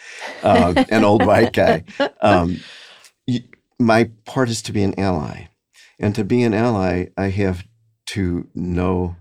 um, 0.43 0.75
an 0.91 1.05
old 1.05 1.27
white 1.27 1.53
guy. 1.53 1.85
Um, 2.23 2.61
my 3.79 4.11
part 4.25 4.49
is 4.49 4.63
to 4.63 4.73
be 4.73 4.83
an 4.83 4.99
ally. 4.99 5.49
And 5.99 6.15
to 6.15 6.25
be 6.25 6.43
an 6.45 6.55
ally, 6.55 7.09
I 7.19 7.29
have 7.29 7.63
to 8.07 8.49
know 8.55 9.17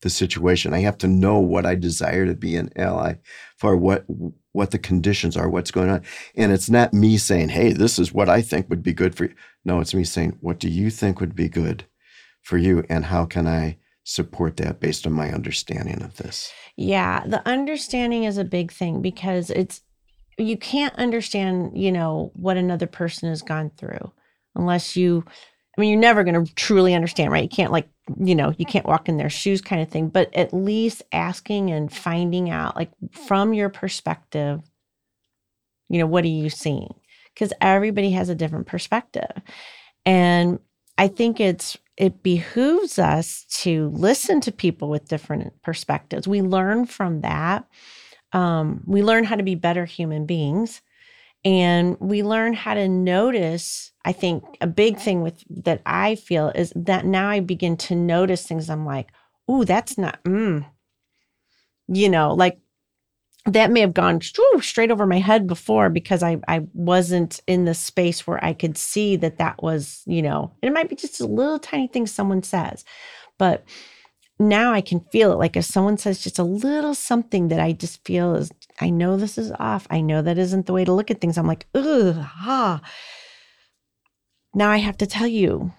the 0.00 0.10
situation. 0.10 0.74
I 0.74 0.80
have 0.80 0.98
to 0.98 1.06
know 1.06 1.38
what 1.38 1.64
I 1.64 1.76
desire 1.76 2.26
to 2.26 2.34
be 2.34 2.56
an 2.56 2.70
ally 2.74 3.14
for, 3.56 3.76
what 3.76 4.04
what 4.52 4.70
the 4.70 4.78
conditions 4.78 5.36
are, 5.36 5.48
what's 5.48 5.70
going 5.70 5.90
on. 5.90 6.02
And 6.36 6.52
it's 6.52 6.70
not 6.70 6.92
me 6.92 7.16
saying, 7.16 7.50
hey, 7.50 7.72
this 7.72 7.98
is 7.98 8.12
what 8.12 8.28
I 8.28 8.42
think 8.42 8.68
would 8.68 8.82
be 8.82 8.92
good 8.92 9.14
for 9.14 9.24
you. 9.24 9.34
No, 9.64 9.80
it's 9.80 9.94
me 9.94 10.04
saying, 10.04 10.36
what 10.40 10.58
do 10.58 10.68
you 10.68 10.90
think 10.90 11.20
would 11.20 11.34
be 11.34 11.48
good 11.48 11.84
for 12.42 12.58
you? 12.58 12.84
And 12.88 13.06
how 13.06 13.24
can 13.24 13.46
I 13.46 13.78
support 14.04 14.56
that 14.58 14.80
based 14.80 15.06
on 15.06 15.12
my 15.12 15.30
understanding 15.32 16.02
of 16.02 16.16
this? 16.16 16.52
Yeah, 16.76 17.24
the 17.26 17.46
understanding 17.48 18.24
is 18.24 18.38
a 18.38 18.44
big 18.44 18.72
thing 18.72 19.00
because 19.00 19.50
it's, 19.50 19.80
you 20.38 20.56
can't 20.56 20.94
understand, 20.96 21.72
you 21.74 21.92
know, 21.92 22.32
what 22.34 22.56
another 22.56 22.86
person 22.86 23.28
has 23.28 23.42
gone 23.42 23.70
through 23.76 24.12
unless 24.54 24.96
you, 24.96 25.24
I 25.76 25.80
mean, 25.80 25.90
you're 25.90 26.00
never 26.00 26.24
going 26.24 26.44
to 26.44 26.54
truly 26.54 26.94
understand, 26.94 27.32
right? 27.32 27.44
You 27.44 27.48
can't 27.48 27.72
like 27.72 27.88
you 28.18 28.34
know, 28.34 28.52
you 28.58 28.66
can't 28.66 28.86
walk 28.86 29.08
in 29.08 29.16
their 29.16 29.30
shoes 29.30 29.60
kind 29.60 29.80
of 29.80 29.88
thing, 29.88 30.08
but 30.08 30.34
at 30.34 30.52
least 30.52 31.02
asking 31.12 31.70
and 31.70 31.92
finding 31.92 32.50
out, 32.50 32.76
like 32.76 32.90
from 33.12 33.54
your 33.54 33.68
perspective, 33.68 34.60
you 35.88 35.98
know, 35.98 36.06
what 36.06 36.24
are 36.24 36.28
you 36.28 36.50
seeing? 36.50 36.94
Because 37.32 37.52
everybody 37.60 38.10
has 38.10 38.28
a 38.28 38.34
different 38.34 38.66
perspective. 38.66 39.30
And 40.04 40.58
I 40.98 41.08
think 41.08 41.38
it's, 41.38 41.78
it 41.96 42.22
behooves 42.22 42.98
us 42.98 43.44
to 43.60 43.90
listen 43.90 44.40
to 44.42 44.52
people 44.52 44.88
with 44.88 45.08
different 45.08 45.52
perspectives. 45.62 46.26
We 46.26 46.42
learn 46.42 46.86
from 46.86 47.20
that. 47.20 47.66
Um, 48.32 48.82
we 48.86 49.02
learn 49.02 49.24
how 49.24 49.36
to 49.36 49.42
be 49.42 49.54
better 49.54 49.84
human 49.84 50.26
beings 50.26 50.80
and 51.44 51.96
we 52.00 52.22
learn 52.22 52.54
how 52.54 52.74
to 52.74 52.88
notice 52.88 53.92
i 54.04 54.12
think 54.12 54.44
a 54.60 54.66
big 54.66 54.98
thing 54.98 55.22
with 55.22 55.42
that 55.48 55.80
i 55.86 56.14
feel 56.14 56.48
is 56.54 56.72
that 56.76 57.04
now 57.04 57.28
i 57.28 57.40
begin 57.40 57.76
to 57.76 57.94
notice 57.94 58.46
things 58.46 58.70
i'm 58.70 58.86
like 58.86 59.10
ooh 59.50 59.64
that's 59.64 59.98
not 59.98 60.22
mm. 60.24 60.64
you 61.88 62.08
know 62.08 62.34
like 62.34 62.58
that 63.46 63.72
may 63.72 63.80
have 63.80 63.94
gone 63.94 64.20
straight 64.60 64.90
over 64.90 65.04
my 65.04 65.18
head 65.18 65.48
before 65.48 65.90
because 65.90 66.22
I, 66.22 66.38
I 66.46 66.64
wasn't 66.74 67.40
in 67.48 67.64
the 67.64 67.74
space 67.74 68.24
where 68.24 68.42
I 68.44 68.52
could 68.52 68.78
see 68.78 69.16
that 69.16 69.38
that 69.38 69.60
was, 69.62 70.02
you 70.06 70.22
know, 70.22 70.52
it 70.62 70.72
might 70.72 70.88
be 70.88 70.94
just 70.94 71.20
a 71.20 71.26
little 71.26 71.58
tiny 71.58 71.88
thing 71.88 72.06
someone 72.06 72.44
says, 72.44 72.84
but 73.38 73.64
now 74.38 74.72
I 74.72 74.80
can 74.80 75.00
feel 75.10 75.32
it. 75.32 75.38
Like 75.38 75.56
if 75.56 75.64
someone 75.64 75.98
says 75.98 76.22
just 76.22 76.38
a 76.38 76.44
little 76.44 76.94
something 76.94 77.48
that 77.48 77.58
I 77.58 77.72
just 77.72 78.04
feel 78.04 78.36
is, 78.36 78.52
I 78.82 78.90
know 78.90 79.16
this 79.16 79.38
is 79.38 79.52
off. 79.58 79.86
I 79.90 80.00
know 80.00 80.20
that 80.22 80.38
isn't 80.38 80.66
the 80.66 80.72
way 80.72 80.84
to 80.84 80.92
look 80.92 81.10
at 81.10 81.20
things. 81.20 81.38
I'm 81.38 81.46
like, 81.46 81.66
ugh, 81.74 82.16
ah. 82.18 82.80
Now 84.54 84.70
I 84.70 84.78
have 84.78 84.98
to 84.98 85.06
tell 85.06 85.26
you 85.26 85.72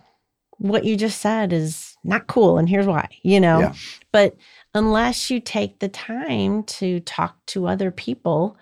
what 0.58 0.86
you 0.86 0.96
just 0.96 1.20
said 1.20 1.52
is 1.52 1.96
not 2.04 2.28
cool. 2.28 2.58
And 2.58 2.70
here's 2.70 2.88
why, 2.88 3.10
you 3.22 3.40
know? 3.40 3.60
Yeah. 3.60 3.74
But 4.12 4.38
unless 4.74 5.30
you 5.30 5.40
take 5.40 5.80
the 5.80 5.90
time 5.90 6.64
to 6.64 7.00
talk 7.02 7.36
to 7.48 7.68
other 7.68 7.92
people 7.92 8.58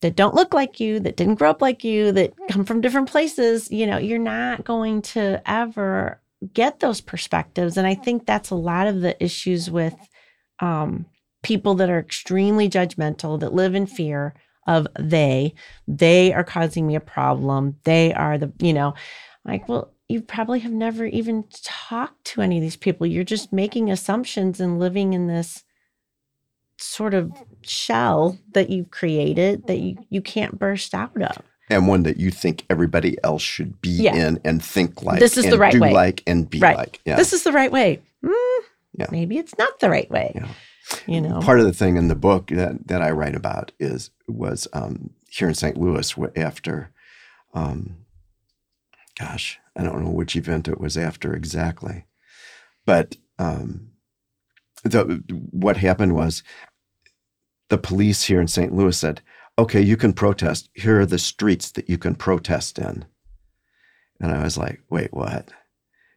that 0.00 0.16
don't 0.16 0.34
look 0.34 0.54
like 0.54 0.80
you, 0.80 0.98
that 1.00 1.16
didn't 1.16 1.36
grow 1.36 1.50
up 1.50 1.62
like 1.62 1.84
you, 1.84 2.12
that 2.12 2.32
come 2.50 2.64
from 2.64 2.80
different 2.80 3.10
places, 3.10 3.70
you 3.70 3.86
know, 3.86 3.98
you're 3.98 4.18
not 4.18 4.64
going 4.64 5.02
to 5.02 5.42
ever 5.46 6.20
get 6.54 6.80
those 6.80 7.00
perspectives. 7.00 7.76
And 7.76 7.86
I 7.86 7.94
think 7.94 8.26
that's 8.26 8.50
a 8.50 8.56
lot 8.56 8.88
of 8.88 9.00
the 9.00 9.22
issues 9.22 9.70
with 9.70 9.94
um, 10.58 11.06
people 11.42 11.74
that 11.74 11.90
are 11.90 11.98
extremely 11.98 12.68
judgmental, 12.68 13.38
that 13.40 13.54
live 13.54 13.74
in 13.74 13.86
fear 13.86 14.34
of 14.66 14.86
they, 14.98 15.54
they 15.88 16.32
are 16.32 16.44
causing 16.44 16.86
me 16.86 16.94
a 16.94 17.00
problem. 17.00 17.76
They 17.84 18.14
are 18.14 18.38
the, 18.38 18.52
you 18.60 18.72
know, 18.72 18.94
like, 19.44 19.68
well, 19.68 19.92
you 20.08 20.20
probably 20.20 20.60
have 20.60 20.72
never 20.72 21.06
even 21.06 21.44
talked 21.62 22.24
to 22.26 22.42
any 22.42 22.58
of 22.58 22.62
these 22.62 22.76
people. 22.76 23.06
You're 23.06 23.24
just 23.24 23.52
making 23.52 23.90
assumptions 23.90 24.60
and 24.60 24.78
living 24.78 25.14
in 25.14 25.26
this 25.26 25.64
sort 26.78 27.14
of 27.14 27.32
shell 27.62 28.38
that 28.52 28.70
you've 28.70 28.90
created 28.90 29.66
that 29.66 29.78
you, 29.78 29.96
you 30.10 30.20
can't 30.20 30.58
burst 30.58 30.94
out 30.94 31.20
of 31.20 31.38
and 31.70 31.88
one 31.88 32.02
that 32.02 32.18
you 32.18 32.30
think 32.30 32.64
everybody 32.68 33.16
else 33.22 33.42
should 33.42 33.80
be 33.80 33.90
yeah. 33.90 34.14
in 34.14 34.40
and 34.44 34.62
think 34.62 35.02
like 35.02 35.20
this 35.20 35.36
is 35.36 35.48
the 35.48 35.58
right 35.58 35.72
do 35.72 35.80
way 35.80 35.92
like 35.92 36.22
and 36.26 36.50
be 36.50 36.58
right. 36.58 36.76
like 36.76 37.00
yeah. 37.04 37.16
this 37.16 37.32
is 37.32 37.44
the 37.44 37.52
right 37.52 37.70
way 37.70 38.00
mm, 38.24 38.58
yeah. 38.98 39.06
maybe 39.10 39.38
it's 39.38 39.56
not 39.58 39.78
the 39.80 39.88
right 39.88 40.10
way 40.10 40.32
yeah. 40.34 40.48
You 41.06 41.20
know 41.20 41.40
part 41.40 41.60
of 41.60 41.66
the 41.66 41.72
thing 41.72 41.96
in 41.96 42.08
the 42.08 42.14
book 42.14 42.48
that, 42.48 42.86
that 42.86 43.02
i 43.02 43.10
write 43.10 43.34
about 43.34 43.72
is 43.78 44.10
was 44.28 44.68
um, 44.72 45.10
here 45.28 45.48
in 45.48 45.54
st 45.54 45.76
louis 45.76 46.14
after 46.36 46.90
um, 47.54 47.96
gosh 49.18 49.58
i 49.76 49.82
don't 49.82 50.02
know 50.02 50.10
which 50.10 50.36
event 50.36 50.68
it 50.68 50.80
was 50.80 50.96
after 50.96 51.34
exactly 51.34 52.04
but 52.84 53.16
um, 53.38 53.90
the, 54.82 55.22
what 55.50 55.76
happened 55.76 56.14
was 56.14 56.42
the 57.68 57.78
police 57.78 58.24
here 58.24 58.40
in 58.40 58.48
st 58.48 58.74
louis 58.74 58.96
said 58.96 59.22
okay, 59.58 59.80
you 59.80 59.96
can 59.96 60.12
protest. 60.12 60.68
Here 60.74 61.00
are 61.00 61.06
the 61.06 61.18
streets 61.18 61.70
that 61.72 61.88
you 61.88 61.98
can 61.98 62.14
protest 62.14 62.78
in. 62.78 63.04
And 64.20 64.32
I 64.32 64.42
was 64.42 64.56
like, 64.56 64.80
wait, 64.88 65.12
what? 65.12 65.50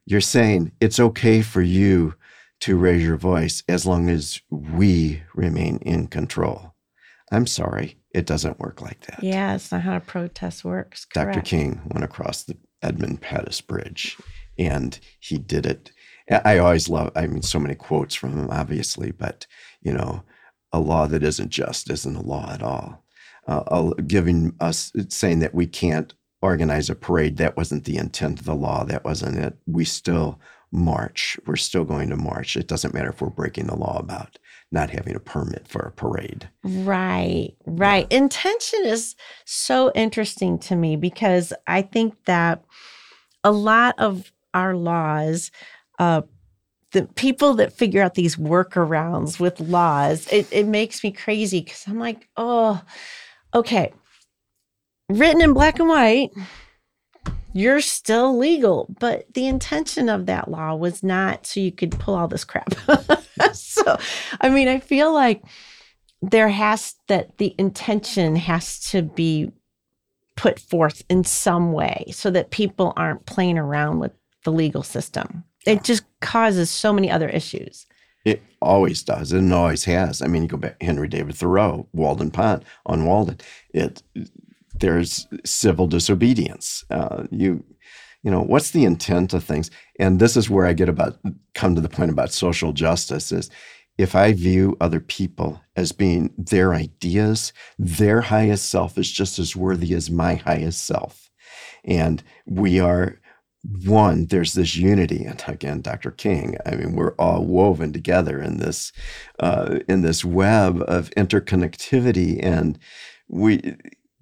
You're 0.05 0.21
saying 0.21 0.71
it's 0.79 0.99
okay 0.99 1.41
for 1.41 1.61
you 1.61 2.13
to 2.61 2.77
raise 2.77 3.03
your 3.03 3.17
voice 3.17 3.63
as 3.67 3.85
long 3.85 4.09
as 4.09 4.41
we 4.49 5.23
remain 5.33 5.77
in 5.77 6.07
control. 6.07 6.73
I'm 7.31 7.47
sorry, 7.47 7.97
it 8.11 8.25
doesn't 8.25 8.59
work 8.59 8.81
like 8.81 9.05
that. 9.07 9.23
Yeah, 9.23 9.55
it's 9.55 9.71
not 9.71 9.81
how 9.81 9.97
a 9.97 9.99
protest 9.99 10.63
works. 10.63 11.05
Correct. 11.05 11.33
Dr. 11.33 11.45
King 11.45 11.81
went 11.91 12.05
across 12.05 12.43
the 12.43 12.57
Edmund 12.81 13.21
Pettus 13.21 13.61
Bridge 13.61 14.17
and 14.57 14.99
he 15.19 15.37
did 15.37 15.65
it. 15.65 15.91
I 16.29 16.57
always 16.57 16.89
love, 16.89 17.11
I 17.15 17.27
mean, 17.27 17.43
so 17.43 17.59
many 17.59 17.75
quotes 17.75 18.15
from 18.15 18.37
him, 18.37 18.49
obviously, 18.49 19.11
but, 19.11 19.45
you 19.81 19.93
know, 19.93 20.23
a 20.71 20.79
law 20.79 21.07
that 21.07 21.23
isn't 21.23 21.49
just 21.49 21.89
isn't 21.89 22.15
a 22.15 22.21
law 22.21 22.51
at 22.51 22.63
all 22.63 23.05
uh, 23.47 23.91
giving 24.07 24.55
us 24.59 24.91
saying 25.09 25.39
that 25.39 25.53
we 25.53 25.67
can't 25.67 26.13
organize 26.41 26.89
a 26.89 26.95
parade. 26.95 27.37
That 27.37 27.57
wasn't 27.57 27.85
the 27.85 27.97
intent 27.97 28.39
of 28.39 28.45
the 28.45 28.55
law. 28.55 28.83
That 28.83 29.05
wasn't 29.05 29.37
it. 29.37 29.57
We 29.65 29.85
still 29.85 30.39
march. 30.75 31.39
We're 31.45 31.55
still 31.55 31.85
going 31.85 32.09
to 32.09 32.17
march. 32.17 32.55
It 32.55 32.67
doesn't 32.67 32.93
matter 32.93 33.09
if 33.09 33.21
we're 33.21 33.29
breaking 33.29 33.67
the 33.67 33.75
law 33.75 33.97
about 33.97 34.37
not 34.71 34.89
having 34.89 35.15
a 35.15 35.19
permit 35.19 35.67
for 35.67 35.81
a 35.81 35.91
parade. 35.91 36.49
Right, 36.63 37.53
right. 37.65 38.07
Yeah. 38.11 38.17
Intention 38.17 38.81
is 38.85 39.15
so 39.45 39.91
interesting 39.95 40.59
to 40.59 40.75
me 40.75 40.95
because 40.95 41.53
I 41.67 41.81
think 41.81 42.15
that 42.25 42.63
a 43.43 43.51
lot 43.51 43.95
of 43.97 44.31
our 44.53 44.75
laws, 44.75 45.51
uh, 45.99 46.23
the 46.91 47.07
people 47.15 47.53
that 47.55 47.73
figure 47.73 48.01
out 48.01 48.15
these 48.15 48.35
workarounds 48.37 49.39
with 49.39 49.59
laws, 49.59 50.27
it, 50.31 50.47
it 50.51 50.65
makes 50.65 51.03
me 51.03 51.11
crazy 51.11 51.61
because 51.61 51.83
I'm 51.87 51.99
like, 51.99 52.27
oh, 52.37 52.81
okay, 53.53 53.93
written 55.09 55.41
in 55.41 55.53
black 55.53 55.79
and 55.79 55.89
white, 55.89 56.31
you're 57.55 57.79
still 57.79 58.37
legal. 58.37 58.93
But 58.99 59.33
the 59.33 59.47
intention 59.47 60.09
of 60.09 60.25
that 60.25 60.51
law 60.51 60.75
was 60.75 61.01
not 61.01 61.47
so 61.47 61.61
you 61.61 61.71
could 61.71 61.91
pull 61.91 62.13
all 62.13 62.27
this 62.27 62.43
crap. 62.43 62.75
so, 63.53 63.97
I 64.41 64.49
mean, 64.49 64.67
I 64.67 64.79
feel 64.79 65.13
like 65.13 65.41
there 66.21 66.49
has 66.49 66.95
that 67.07 67.37
the 67.37 67.55
intention 67.57 68.35
has 68.35 68.79
to 68.91 69.01
be 69.01 69.53
put 70.35 70.59
forth 70.59 71.03
in 71.09 71.23
some 71.23 71.71
way 71.71 72.07
so 72.11 72.29
that 72.29 72.51
people 72.51 72.91
aren't 72.97 73.25
playing 73.25 73.57
around 73.57 73.99
with 73.99 74.11
the 74.43 74.51
legal 74.51 74.83
system. 74.83 75.45
It 75.65 75.81
just 75.83 76.03
causes 76.19 76.69
so 76.69 76.91
many 76.91 77.09
other 77.09 77.29
issues. 77.29 77.85
It 78.25 78.43
always 78.61 79.01
does, 79.01 79.31
and 79.31 79.53
always 79.53 79.85
has. 79.85 80.21
I 80.21 80.27
mean, 80.27 80.41
you 80.41 80.49
go 80.49 80.57
back 80.57 80.81
Henry 80.81 81.07
David 81.07 81.35
Thoreau, 81.35 81.87
Walden 81.93 82.31
Pond 82.31 82.65
on 82.85 83.05
Walden. 83.05 83.37
It 83.73 84.01
there's 84.79 85.27
civil 85.45 85.87
disobedience. 85.87 86.83
Uh, 86.89 87.23
you 87.31 87.63
you 88.23 88.31
know 88.31 88.41
what's 88.41 88.71
the 88.71 88.83
intent 88.83 89.33
of 89.33 89.43
things 89.43 89.69
and 89.99 90.19
this 90.19 90.35
is 90.35 90.49
where 90.49 90.65
i 90.65 90.73
get 90.73 90.89
about 90.89 91.19
come 91.53 91.75
to 91.75 91.81
the 91.81 91.87
point 91.87 92.09
about 92.09 92.31
social 92.31 92.73
justice 92.73 93.31
is 93.31 93.51
if 93.99 94.15
i 94.15 94.33
view 94.33 94.75
other 94.81 94.99
people 94.99 95.61
as 95.75 95.91
being 95.91 96.33
their 96.35 96.73
ideas 96.73 97.53
their 97.77 98.21
highest 98.21 98.67
self 98.67 98.97
is 98.97 99.11
just 99.11 99.37
as 99.37 99.55
worthy 99.55 99.93
as 99.93 100.09
my 100.09 100.33
highest 100.33 100.87
self 100.87 101.29
and 101.85 102.23
we 102.47 102.79
are 102.79 103.19
one, 103.83 104.27
there's 104.27 104.53
this 104.53 104.75
unity, 104.75 105.23
and 105.25 105.43
again, 105.47 105.81
Dr. 105.81 106.11
King. 106.11 106.55
I 106.65 106.75
mean, 106.75 106.95
we're 106.95 107.15
all 107.15 107.43
woven 107.43 107.93
together 107.93 108.39
in 108.39 108.57
this 108.57 108.91
uh, 109.39 109.79
in 109.87 110.01
this 110.01 110.23
web 110.23 110.83
of 110.87 111.09
interconnectivity, 111.11 112.39
and 112.43 112.77
we 113.27 113.75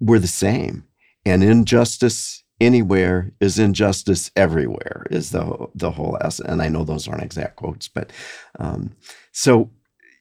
we're 0.04 0.20
the 0.20 0.26
same. 0.28 0.84
And 1.26 1.42
injustice 1.42 2.44
anywhere 2.60 3.32
is 3.40 3.58
injustice 3.58 4.30
everywhere 4.36 5.06
is 5.10 5.30
the 5.30 5.68
the 5.74 5.90
whole 5.92 6.18
essence. 6.20 6.48
And 6.50 6.62
I 6.62 6.68
know 6.68 6.84
those 6.84 7.08
aren't 7.08 7.22
exact 7.24 7.56
quotes, 7.56 7.88
but 7.88 8.12
um, 8.58 8.92
so 9.32 9.70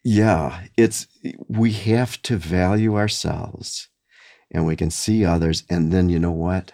yeah, 0.03 0.63
it's 0.77 1.07
we 1.47 1.71
have 1.71 2.21
to 2.23 2.37
value 2.37 2.97
ourselves, 2.97 3.89
and 4.51 4.65
we 4.65 4.75
can 4.75 4.91
see 4.91 5.25
others, 5.25 5.63
and 5.69 5.91
then 5.91 6.09
you 6.09 6.19
know 6.19 6.31
what 6.31 6.73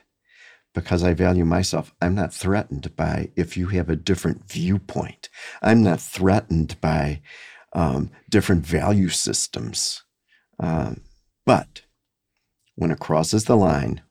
because 0.73 1.03
I 1.03 1.13
value 1.13 1.45
myself. 1.45 1.93
I'm 2.01 2.15
not 2.15 2.33
threatened 2.33 2.95
by 2.95 3.31
if 3.35 3.57
you 3.57 3.67
have 3.67 3.89
a 3.89 3.95
different 3.95 4.51
viewpoint. 4.51 5.29
I'm 5.61 5.83
not 5.83 5.99
threatened 5.99 6.79
by 6.81 7.21
um, 7.73 8.11
different 8.29 8.65
value 8.65 9.09
systems. 9.09 10.03
Um, 10.59 11.01
But 11.45 11.81
when 12.79 12.91
it 12.91 12.99
crosses 12.99 13.43
the 13.45 13.55
line 13.57 14.01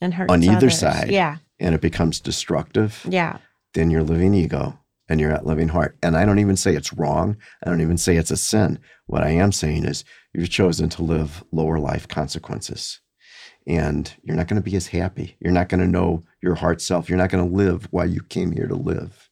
And 0.00 0.14
hurts 0.14 0.32
On 0.32 0.42
either 0.44 0.56
others. 0.56 0.78
side. 0.78 1.10
Yeah. 1.10 1.36
and 1.58 1.74
it 1.74 1.80
becomes 1.80 2.20
destructive, 2.20 3.04
Yeah. 3.08 3.38
then 3.74 3.90
you're 3.90 4.02
living 4.04 4.32
ego 4.34 4.78
and 5.08 5.18
you're 5.20 5.32
at 5.32 5.46
living 5.46 5.68
heart. 5.68 5.96
And 6.02 6.16
I 6.16 6.24
don't 6.24 6.38
even 6.38 6.56
say 6.56 6.74
it's 6.76 6.92
wrong. 6.92 7.36
I 7.64 7.70
don't 7.70 7.80
even 7.80 7.98
say 7.98 8.16
it's 8.16 8.30
a 8.30 8.36
sin. 8.36 8.78
What 9.06 9.22
I 9.24 9.30
am 9.30 9.50
saying 9.52 9.84
is 9.86 10.04
you've 10.34 10.50
chosen 10.50 10.88
to 10.90 11.02
live 11.02 11.42
lower 11.50 11.78
life 11.80 12.06
consequences. 12.06 13.00
And 13.66 14.14
you're 14.22 14.36
not 14.36 14.48
going 14.48 14.60
to 14.62 14.70
be 14.70 14.76
as 14.76 14.88
happy. 14.88 15.36
You're 15.40 15.52
not 15.52 15.68
going 15.68 15.80
to 15.80 15.86
know 15.86 16.24
your 16.42 16.54
heart 16.56 16.80
self. 16.80 17.08
You're 17.08 17.18
not 17.18 17.30
going 17.30 17.46
to 17.48 17.54
live 17.56 17.88
why 17.90 18.04
you 18.04 18.22
came 18.22 18.52
here 18.52 18.66
to 18.68 18.74
live. 18.74 19.28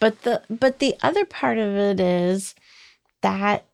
But 0.00 0.22
the 0.22 0.42
but 0.50 0.78
the 0.78 0.94
other 1.02 1.24
part 1.24 1.58
of 1.58 1.74
it 1.74 1.98
is 2.00 2.54
that 3.22 3.64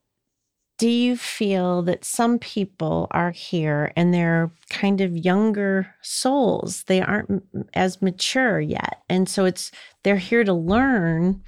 do 0.81 0.89
you 0.89 1.15
feel 1.15 1.83
that 1.83 2.07
some 2.07 2.39
people 2.39 3.07
are 3.11 3.33
here 3.33 3.93
and 3.97 4.15
they're 4.15 4.51
kind 4.71 5.03
of 5.03 5.15
younger 5.15 5.95
souls? 6.01 6.85
They 6.85 7.03
aren't 7.03 7.45
as 7.75 8.01
mature 8.01 8.59
yet. 8.59 9.03
And 9.07 9.29
so 9.29 9.45
it's 9.45 9.71
they're 10.05 10.17
here 10.17 10.43
to 10.43 10.55
learn. 10.55 11.43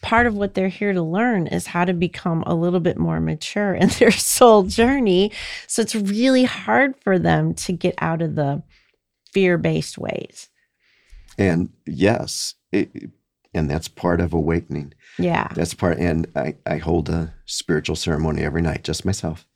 Part 0.00 0.26
of 0.26 0.34
what 0.34 0.54
they're 0.54 0.68
here 0.68 0.94
to 0.94 1.02
learn 1.02 1.48
is 1.48 1.66
how 1.66 1.84
to 1.84 1.92
become 1.92 2.44
a 2.46 2.54
little 2.54 2.80
bit 2.80 2.96
more 2.96 3.20
mature 3.20 3.74
in 3.74 3.88
their 3.98 4.10
soul 4.10 4.62
journey. 4.62 5.32
So 5.66 5.82
it's 5.82 5.94
really 5.94 6.44
hard 6.44 6.94
for 7.02 7.18
them 7.18 7.52
to 7.54 7.74
get 7.74 7.94
out 7.98 8.22
of 8.22 8.36
the 8.36 8.62
fear-based 9.34 9.98
ways. 9.98 10.48
And 11.36 11.68
yes, 11.84 12.54
it, 12.72 13.10
and 13.54 13.70
that's 13.70 13.88
part 13.88 14.20
of 14.20 14.32
awakening. 14.32 14.94
yeah 15.18 15.48
That's 15.54 15.74
part, 15.74 15.98
and 15.98 16.26
I, 16.34 16.56
I 16.66 16.78
hold 16.78 17.08
a 17.08 17.34
spiritual 17.46 17.96
ceremony 17.96 18.42
every 18.42 18.62
night, 18.62 18.84
just 18.84 19.04
myself. 19.04 19.46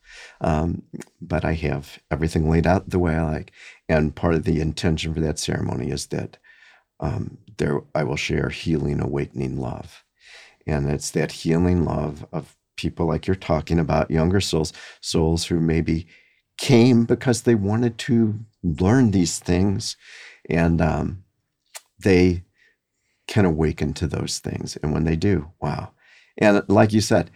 Um, 0.41 0.83
but 1.21 1.45
I 1.45 1.55
have 1.55 1.99
everything 2.11 2.49
laid 2.49 2.67
out 2.67 2.91
the 2.91 2.99
way 2.99 3.15
I 3.15 3.23
like. 3.23 3.53
And 3.89 4.15
part 4.15 4.35
of 4.35 4.45
the 4.45 4.61
intention 4.61 5.15
for 5.15 5.21
that 5.21 5.39
ceremony 5.39 5.91
is 5.91 6.07
that 6.07 6.39
um, 7.01 7.39
there 7.59 7.83
I 7.95 8.05
will 8.05 8.17
share 8.17 8.49
healing, 8.49 9.01
awakening 9.01 9.59
love. 9.59 10.05
And 10.67 10.91
it's 10.91 11.11
that 11.13 11.33
healing 11.33 11.85
love 11.85 12.27
of 12.33 12.57
people 12.77 13.07
like 13.07 13.27
you're 13.27 13.37
talking 13.37 13.79
about, 13.79 14.11
younger 14.11 14.41
souls, 14.41 14.73
souls 15.01 15.47
who 15.47 15.61
maybe 15.61 16.07
came 16.59 17.05
because 17.05 17.43
they 17.43 17.55
wanted 17.55 17.99
to 17.99 18.39
learn 18.63 19.11
these 19.11 19.39
things. 19.39 19.97
And 20.49 20.81
um, 20.81 21.25
they 21.99 22.45
can 23.27 23.45
awaken 23.45 23.93
to 23.95 24.07
those 24.07 24.39
things. 24.39 24.77
And 24.83 24.93
when 24.93 25.05
they 25.05 25.17
do, 25.17 25.51
wow. 25.61 25.93
And 26.39 26.63
like 26.69 26.93
you 26.93 27.01
said, 27.01 27.31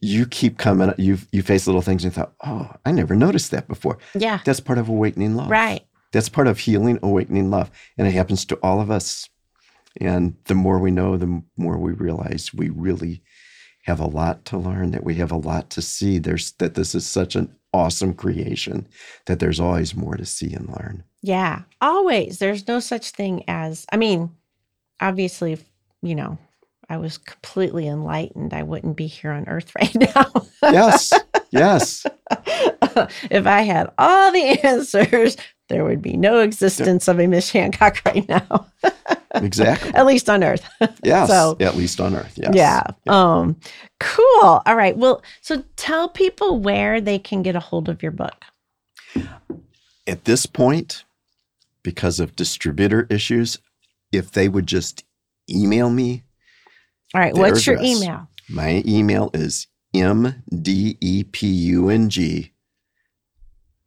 you 0.00 0.26
keep 0.26 0.58
coming, 0.58 0.92
you 0.98 1.18
you 1.32 1.42
face 1.42 1.66
little 1.66 1.82
things 1.82 2.04
and 2.04 2.12
you 2.12 2.16
thought, 2.16 2.34
oh, 2.44 2.70
I 2.84 2.92
never 2.92 3.14
noticed 3.14 3.50
that 3.52 3.68
before. 3.68 3.98
yeah 4.14 4.40
That's 4.44 4.60
part 4.60 4.78
of 4.78 4.88
awakening 4.88 5.34
love. 5.34 5.50
right 5.50 5.84
That's 6.12 6.28
part 6.28 6.46
of 6.46 6.58
healing, 6.58 6.98
awakening 7.02 7.50
love. 7.50 7.70
And 7.96 8.06
it 8.06 8.12
happens 8.12 8.44
to 8.46 8.56
all 8.56 8.80
of 8.80 8.90
us. 8.90 9.28
And 10.00 10.36
the 10.44 10.54
more 10.54 10.78
we 10.78 10.90
know, 10.90 11.16
the 11.16 11.42
more 11.56 11.78
we 11.78 11.92
realize 11.92 12.52
we 12.52 12.68
really 12.68 13.22
have 13.84 14.00
a 14.00 14.06
lot 14.06 14.44
to 14.46 14.58
learn, 14.58 14.90
that 14.90 15.04
we 15.04 15.14
have 15.16 15.32
a 15.32 15.36
lot 15.36 15.70
to 15.70 15.82
see. 15.82 16.18
There's 16.18 16.52
that 16.52 16.74
this 16.74 16.94
is 16.94 17.06
such 17.06 17.34
an 17.34 17.54
awesome 17.72 18.14
creation 18.14 18.86
that 19.26 19.40
there's 19.40 19.60
always 19.60 19.94
more 19.94 20.16
to 20.16 20.26
see 20.26 20.52
and 20.52 20.68
learn. 20.68 21.04
Yeah, 21.22 21.62
always. 21.80 22.38
There's 22.38 22.66
no 22.68 22.80
such 22.80 23.10
thing 23.10 23.44
as, 23.48 23.86
I 23.90 23.96
mean, 23.96 24.30
obviously, 25.00 25.52
if, 25.52 25.64
you 26.02 26.14
know, 26.14 26.38
I 26.88 26.96
was 26.96 27.18
completely 27.18 27.86
enlightened, 27.86 28.54
I 28.54 28.62
wouldn't 28.62 28.96
be 28.96 29.06
here 29.06 29.30
on 29.30 29.46
earth 29.48 29.72
right 29.78 29.94
now. 29.94 30.46
Yes. 30.62 31.12
yes. 31.50 32.06
if 33.30 33.46
I 33.46 33.62
had 33.62 33.90
all 33.98 34.32
the 34.32 34.58
answers, 34.64 35.36
there 35.68 35.84
would 35.84 36.00
be 36.00 36.16
no 36.16 36.40
existence 36.40 37.08
of 37.08 37.18
a 37.20 37.26
Mish 37.26 37.50
Hancock 37.50 38.00
right 38.06 38.26
now, 38.26 38.66
Exactly. 39.34 39.92
at 39.94 40.06
least 40.06 40.30
on 40.30 40.42
earth. 40.42 40.66
Yes. 41.04 41.28
So- 41.28 41.56
at 41.60 41.76
least 41.76 42.00
on 42.00 42.14
earth. 42.16 42.32
Yes. 42.36 42.54
Yeah. 42.54 42.82
Um, 43.06 43.56
cool. 44.00 44.62
All 44.64 44.76
right. 44.76 44.96
Well, 44.96 45.22
so 45.42 45.62
tell 45.76 46.08
people 46.08 46.58
where 46.58 47.00
they 47.02 47.18
can 47.18 47.42
get 47.42 47.54
a 47.54 47.60
hold 47.60 47.90
of 47.90 48.02
your 48.02 48.12
book. 48.12 48.44
At 50.06 50.24
this 50.24 50.46
point, 50.46 51.04
because 51.82 52.18
of 52.18 52.34
distributor 52.34 53.06
issues, 53.10 53.58
if 54.12 54.30
they 54.32 54.48
would 54.48 54.66
just 54.66 55.04
email 55.50 55.90
me, 55.90 56.24
All 57.14 57.20
right. 57.20 57.34
What's 57.34 57.66
your 57.66 57.78
email? 57.80 58.28
my 58.48 58.82
email 58.86 59.30
is 59.34 59.66
mdepung 61.04 62.50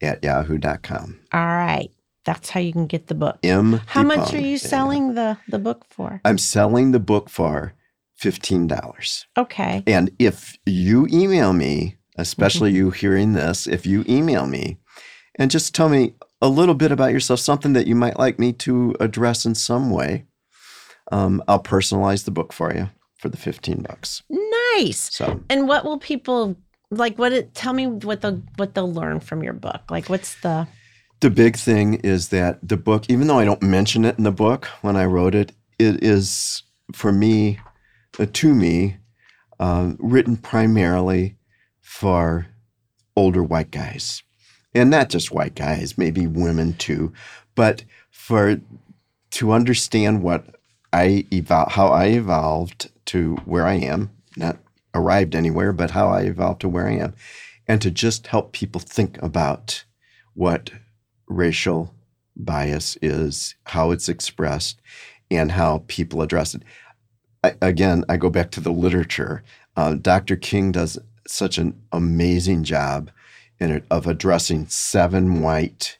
at 0.01 0.23
yahoo.com. 0.23 1.19
All 1.33 1.39
right. 1.45 1.89
That's 2.25 2.49
how 2.51 2.59
you 2.59 2.71
can 2.71 2.85
get 2.87 3.07
the 3.07 3.15
book. 3.15 3.39
M. 3.43 3.81
How 3.87 4.03
much 4.03 4.33
are 4.33 4.39
you 4.41 4.57
selling 4.57 5.15
the 5.15 5.37
the 5.47 5.57
book 5.59 5.85
for? 5.89 6.21
I'm 6.23 6.37
selling 6.37 6.91
the 6.91 6.99
book 6.99 7.29
for 7.29 7.73
$15. 8.21 9.25
Okay. 9.37 9.83
And 9.87 10.11
if 10.19 10.55
you 10.67 11.07
email 11.11 11.53
me, 11.53 11.97
especially 12.17 12.69
Mm-hmm. 12.69 12.77
you 12.77 12.91
hearing 12.91 13.33
this, 13.33 13.65
if 13.65 13.85
you 13.87 14.05
email 14.07 14.45
me 14.45 14.77
and 15.39 15.49
just 15.49 15.73
tell 15.73 15.89
me 15.89 16.13
a 16.41 16.47
little 16.47 16.75
bit 16.75 16.91
about 16.91 17.11
yourself, 17.11 17.39
something 17.39 17.73
that 17.73 17.87
you 17.87 17.95
might 17.95 18.17
like 18.17 18.39
me 18.39 18.53
to 18.53 18.95
address 18.99 19.45
in 19.45 19.55
some 19.55 19.91
way, 19.91 20.25
um, 21.11 21.43
I'll 21.47 21.61
personalize 21.61 22.25
the 22.25 22.31
book 22.31 22.53
for 22.53 22.73
you 22.73 22.89
for 23.17 23.29
the 23.29 23.37
15 23.37 23.83
bucks. 23.83 24.23
Nice. 24.29 25.13
So 25.13 25.41
And 25.49 25.67
what 25.67 25.85
will 25.85 25.99
people 25.99 26.55
like 26.89 27.17
what 27.17 27.31
it 27.31 27.53
tell 27.53 27.73
me 27.73 27.87
what 27.87 28.21
they'll 28.21 28.41
what 28.57 28.73
they'll 28.73 28.91
learn 28.91 29.19
from 29.19 29.43
your 29.43 29.53
book? 29.53 29.81
Like 29.89 30.09
what's 30.09 30.39
the 30.41 30.67
the 31.21 31.29
big 31.29 31.55
thing 31.55 31.95
is 31.95 32.29
that 32.29 32.59
the 32.67 32.77
book, 32.77 33.05
even 33.07 33.27
though 33.27 33.37
I 33.37 33.45
don't 33.45 33.61
mention 33.61 34.05
it 34.05 34.17
in 34.17 34.23
the 34.23 34.31
book 34.31 34.65
when 34.81 34.95
I 34.95 35.05
wrote 35.05 35.35
it, 35.35 35.51
it 35.77 36.03
is 36.03 36.63
for 36.93 37.11
me, 37.11 37.59
uh, 38.19 38.25
to 38.33 38.53
me, 38.53 38.97
um, 39.59 39.97
written 39.99 40.35
primarily 40.35 41.37
for 41.79 42.47
older 43.15 43.43
white 43.43 43.69
guys, 43.69 44.23
and 44.73 44.89
not 44.89 45.09
just 45.09 45.31
white 45.31 45.55
guys, 45.55 45.97
maybe 45.97 46.27
women 46.27 46.73
too, 46.73 47.11
but 47.55 47.83
for 48.09 48.61
to 49.31 49.51
understand 49.51 50.23
what 50.23 50.55
I 50.93 51.25
how 51.69 51.87
I 51.87 52.05
evolved 52.07 52.89
to 53.07 53.35
where 53.45 53.65
I 53.65 53.75
am, 53.75 54.11
not 54.35 54.57
arrived 54.93 55.35
anywhere, 55.35 55.73
but 55.73 55.91
how 55.91 56.09
I 56.09 56.21
evolved 56.21 56.61
to 56.61 56.69
where 56.69 56.87
I 56.87 56.93
am, 56.93 57.13
and 57.67 57.81
to 57.81 57.91
just 57.91 58.27
help 58.27 58.51
people 58.51 58.81
think 58.81 59.21
about 59.21 59.83
what 60.33 60.71
racial 61.27 61.93
bias 62.35 62.97
is, 63.01 63.55
how 63.65 63.91
it's 63.91 64.09
expressed, 64.09 64.81
and 65.29 65.51
how 65.51 65.83
people 65.87 66.21
address 66.21 66.53
it. 66.55 66.63
I, 67.43 67.55
again, 67.61 68.05
I 68.09 68.17
go 68.17 68.29
back 68.29 68.51
to 68.51 68.61
the 68.61 68.71
literature. 68.71 69.43
Uh, 69.75 69.95
Dr. 69.95 70.35
King 70.35 70.71
does 70.71 70.99
such 71.27 71.57
an 71.57 71.81
amazing 71.91 72.63
job 72.63 73.09
in 73.61 73.71
it 73.71 73.85
of 73.89 74.07
addressing 74.07 74.67
seven 74.67 75.41
white 75.41 75.97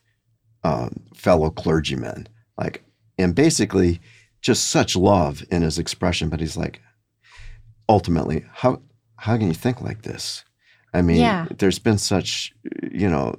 um, 0.63 1.04
fellow 1.15 1.50
clergymen, 1.50 2.28
like, 2.58 2.84
and 3.17 3.36
basically 3.36 4.02
just 4.41 4.69
such 4.69 4.95
love 4.95 5.43
in 5.52 5.62
his 5.62 5.78
expression. 5.80 6.28
But 6.30 6.39
he's 6.39 6.58
like, 6.58 6.82
ultimately, 7.88 8.45
how 8.54 8.82
how 9.17 9.38
can 9.38 9.47
you 9.47 9.54
think 9.54 9.82
like 9.82 10.02
this? 10.02 10.43
I 10.93 11.02
mean, 11.02 11.17
Yeah. 11.17 11.45
there's 11.58 11.80
been 11.80 11.97
such, 12.00 12.54
you 12.91 13.08
know, 13.10 13.36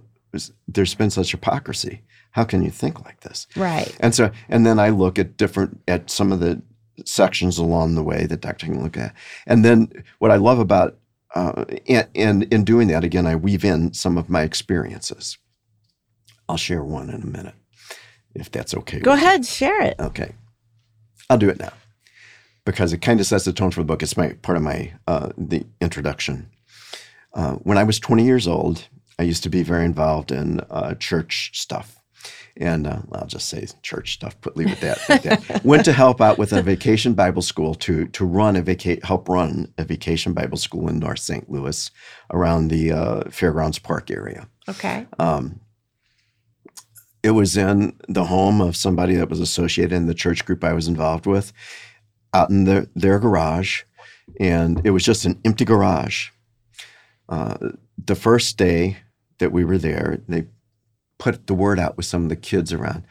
there's 0.69 0.95
been 0.95 1.11
such 1.11 1.33
hypocrisy. 1.33 2.03
How 2.31 2.45
can 2.45 2.63
you 2.63 2.71
think 2.71 3.05
like 3.05 3.21
this? 3.21 3.47
right. 3.57 3.95
And 4.01 4.15
so, 4.15 4.31
and 4.49 4.65
then 4.65 4.79
I 4.79 4.89
look 4.91 5.19
at 5.19 5.37
different, 5.37 5.81
at 5.87 6.09
some 6.09 6.33
of 6.33 6.41
the 6.41 6.63
sections 7.05 7.59
along 7.59 7.95
the 7.95 8.03
way 8.03 8.25
that 8.27 8.41
Dr. 8.41 8.67
can 8.67 8.83
look 8.83 8.97
at. 8.97 9.13
And 9.47 9.65
then 9.65 9.91
what 10.19 10.31
I 10.31 10.37
love 10.37 10.59
about, 10.61 10.97
uh, 11.35 11.65
and, 11.89 12.09
and 12.15 12.43
in 12.53 12.65
doing 12.65 12.89
that, 12.89 13.05
again, 13.05 13.27
I 13.27 13.37
weave 13.37 13.65
in 13.65 13.93
some 13.95 14.19
of 14.19 14.29
my 14.29 14.43
experiences. 14.43 15.39
I'll 16.49 16.57
share 16.57 16.85
one 16.85 17.09
in 17.09 17.23
a 17.23 17.27
minute, 17.27 17.55
if 18.35 18.51
that's 18.51 18.75
okay. 18.75 19.01
Go 19.01 19.13
with 19.13 19.21
you. 19.21 19.27
ahead, 19.27 19.47
share 19.47 19.83
it. 19.83 19.97
Okay. 19.99 20.35
I'll 21.31 21.39
do 21.39 21.49
it 21.49 21.59
now 21.59 21.73
because 22.65 22.93
it 22.93 22.99
kind 22.99 23.21
of 23.21 23.27
sets 23.27 23.45
the 23.45 23.53
tone 23.53 23.71
for 23.71 23.81
the 23.81 23.87
book. 23.87 24.03
It's 24.03 24.17
my 24.17 24.33
part 24.43 24.57
of 24.57 24.63
my 24.63 24.93
uh, 25.07 25.31
the 25.37 25.65
introduction. 25.81 26.51
Uh, 27.35 27.53
when 27.55 27.79
I 27.79 27.85
was 27.85 27.99
20 27.99 28.25
years 28.25 28.47
old, 28.47 28.89
I 29.19 29.23
used 29.23 29.43
to 29.45 29.49
be 29.49 29.63
very 29.63 29.85
involved 29.85 30.31
in 30.31 30.61
uh, 30.71 30.95
church 30.95 31.51
stuff. 31.55 32.02
And 32.59 32.87
uh, 32.87 33.01
I'll 33.13 33.27
just 33.27 33.49
say 33.49 33.67
church 33.83 34.13
stuff. 34.15 34.39
Put 34.41 34.57
leave 34.57 34.71
it 34.71 34.81
that. 34.81 35.09
like 35.09 35.23
that. 35.23 35.65
Went 35.65 35.85
to 35.87 35.93
help 35.93 36.21
out 36.21 36.37
with 36.37 36.53
a 36.53 36.63
vacation 36.63 37.15
Bible 37.15 37.43
school 37.43 37.75
to 37.77 38.07
to 38.09 38.25
run 38.25 38.57
a 38.57 38.63
vaca- 38.63 39.05
help 39.05 39.29
run 39.29 39.73
a 39.79 39.85
vacation 39.85 40.35
Bible 40.35 40.59
school 40.59 40.89
in 40.89 40.99
North 40.99 41.21
St. 41.21 41.51
Louis, 41.51 41.91
around 42.31 42.69
the 42.69 42.93
uh, 42.93 43.31
Fairgrounds 43.31 43.79
Park 43.79 44.11
area. 44.11 44.49
Okay. 44.69 45.07
Um, 45.19 45.61
it 47.23 47.31
was 47.31 47.57
in 47.57 47.99
the 48.09 48.25
home 48.25 48.61
of 48.61 48.77
somebody 48.77 49.15
that 49.15 49.31
was 49.31 49.41
associated 49.41 49.93
in 49.93 50.07
the 50.07 50.15
church 50.15 50.45
group 50.45 50.63
I 50.65 50.73
was 50.73 50.89
involved 50.89 51.25
with, 51.25 51.53
out 52.35 52.51
in 52.51 52.65
their, 52.65 52.87
their 52.97 53.19
garage, 53.21 53.83
and 54.41 54.81
it 54.85 54.91
was 54.91 55.05
just 55.05 55.25
an 55.25 55.41
empty 55.45 55.65
garage. 55.65 56.31
Uh, 57.29 57.57
the 57.97 58.17
first 58.17 58.59
day 58.59 58.99
that 59.43 59.51
we 59.53 59.65
were 59.65 59.79
there. 59.79 60.23
They 60.29 60.47
put 61.23 61.47
the 61.47 61.55
word 61.55 61.79
out 61.79 61.97
with 61.97 62.05
some 62.05 62.25
of 62.25 62.29
the 62.31 62.35
kids 62.35 62.73
around. 62.73 63.05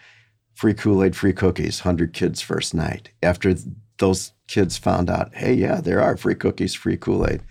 Free 0.53 0.73
Kool 0.73 1.01
Aid, 1.01 1.15
free 1.15 1.31
cookies, 1.31 1.85
100 1.85 2.11
kids 2.11 2.41
first 2.41 2.73
night. 2.73 3.09
After 3.23 3.55
those 3.99 4.33
kids 4.49 4.77
found 4.77 5.09
out, 5.09 5.33
hey, 5.33 5.53
yeah, 5.53 5.79
there 5.79 6.01
are 6.01 6.17
free 6.17 6.35
cookies, 6.35 6.73
free 6.73 6.97
Kool 6.97 7.25
Aid, 7.25 7.41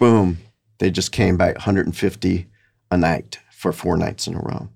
boom, 0.00 0.38
they 0.78 0.90
just 0.90 1.12
came 1.12 1.36
by 1.36 1.52
150 1.52 2.46
a 2.90 2.96
night 2.96 3.38
for 3.50 3.70
four 3.70 3.98
nights 3.98 4.26
in 4.26 4.34
a 4.34 4.38
row. 4.38 4.70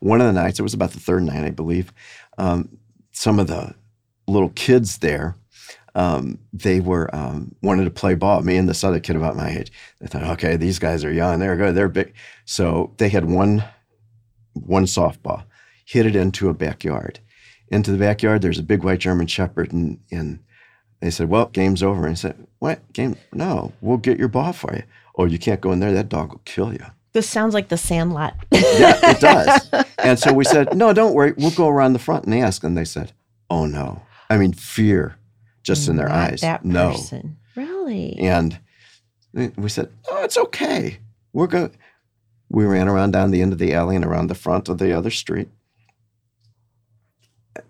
One 0.00 0.20
of 0.20 0.26
the 0.26 0.32
nights, 0.32 0.58
it 0.58 0.64
was 0.64 0.74
about 0.74 0.90
the 0.90 1.00
third 1.00 1.22
night, 1.22 1.44
I 1.44 1.50
believe, 1.50 1.92
um, 2.38 2.76
some 3.12 3.38
of 3.38 3.46
the 3.46 3.76
little 4.26 4.50
kids 4.50 4.98
there, 4.98 5.36
um, 5.94 6.40
they 6.52 6.80
were 6.80 7.08
um, 7.14 7.54
wanted 7.62 7.84
to 7.84 7.90
play 7.90 8.16
ball. 8.16 8.42
Me 8.42 8.56
and 8.56 8.68
this 8.68 8.82
other 8.82 8.98
kid 8.98 9.14
about 9.14 9.36
my 9.36 9.50
age. 9.50 9.70
They 10.00 10.08
thought, 10.08 10.24
okay, 10.24 10.56
these 10.56 10.80
guys 10.80 11.04
are 11.04 11.12
young, 11.12 11.38
they're 11.38 11.56
good, 11.56 11.76
they're 11.76 11.88
big. 11.88 12.14
So 12.44 12.94
they 12.98 13.08
had 13.10 13.24
one 13.24 13.62
one 14.66 14.84
softball, 14.84 15.44
hit 15.84 16.06
it 16.06 16.16
into 16.16 16.48
a 16.48 16.54
backyard. 16.54 17.20
Into 17.70 17.90
the 17.92 17.98
backyard, 17.98 18.42
there's 18.42 18.58
a 18.58 18.62
big 18.62 18.82
white 18.82 18.98
German 19.00 19.26
Shepherd, 19.26 19.72
and, 19.72 20.00
and 20.10 20.38
they 21.00 21.10
said, 21.10 21.28
"Well, 21.28 21.46
game's 21.46 21.82
over." 21.82 22.02
And 22.04 22.12
I 22.12 22.14
said, 22.14 22.46
"What 22.58 22.92
game? 22.92 23.16
No, 23.32 23.72
we'll 23.80 23.98
get 23.98 24.18
your 24.18 24.28
ball 24.28 24.52
for 24.52 24.74
you. 24.74 24.82
Oh, 25.16 25.24
you 25.26 25.38
can't 25.38 25.60
go 25.60 25.72
in 25.72 25.80
there. 25.80 25.92
That 25.92 26.08
dog 26.08 26.30
will 26.30 26.40
kill 26.44 26.72
you." 26.72 26.84
This 27.12 27.28
sounds 27.28 27.52
like 27.54 27.68
the 27.68 27.76
Sandlot. 27.78 28.34
yeah, 28.52 28.98
it 29.10 29.20
does. 29.20 29.70
And 29.98 30.18
so 30.18 30.32
we 30.32 30.44
said, 30.44 30.74
"No, 30.76 30.92
don't 30.92 31.14
worry. 31.14 31.34
We'll 31.36 31.50
go 31.50 31.68
around 31.68 31.92
the 31.92 31.98
front 31.98 32.24
and 32.24 32.34
ask." 32.34 32.64
And 32.64 32.76
they 32.76 32.84
said, 32.84 33.12
"Oh 33.50 33.66
no." 33.66 34.02
I 34.30 34.36
mean, 34.38 34.52
fear 34.52 35.16
just 35.62 35.88
in 35.88 35.96
their 35.96 36.10
eyes. 36.10 36.40
That 36.40 36.64
no. 36.64 36.96
Really? 37.56 38.16
And 38.18 38.58
we 39.56 39.68
said, 39.68 39.90
"Oh, 40.10 40.24
it's 40.24 40.38
okay. 40.38 40.98
We're 41.32 41.46
going." 41.48 41.72
We 42.50 42.64
ran 42.64 42.88
around 42.88 43.12
down 43.12 43.30
the 43.30 43.42
end 43.42 43.52
of 43.52 43.58
the 43.58 43.74
alley 43.74 43.96
and 43.96 44.04
around 44.04 44.28
the 44.28 44.34
front 44.34 44.68
of 44.68 44.78
the 44.78 44.92
other 44.92 45.10
street, 45.10 45.48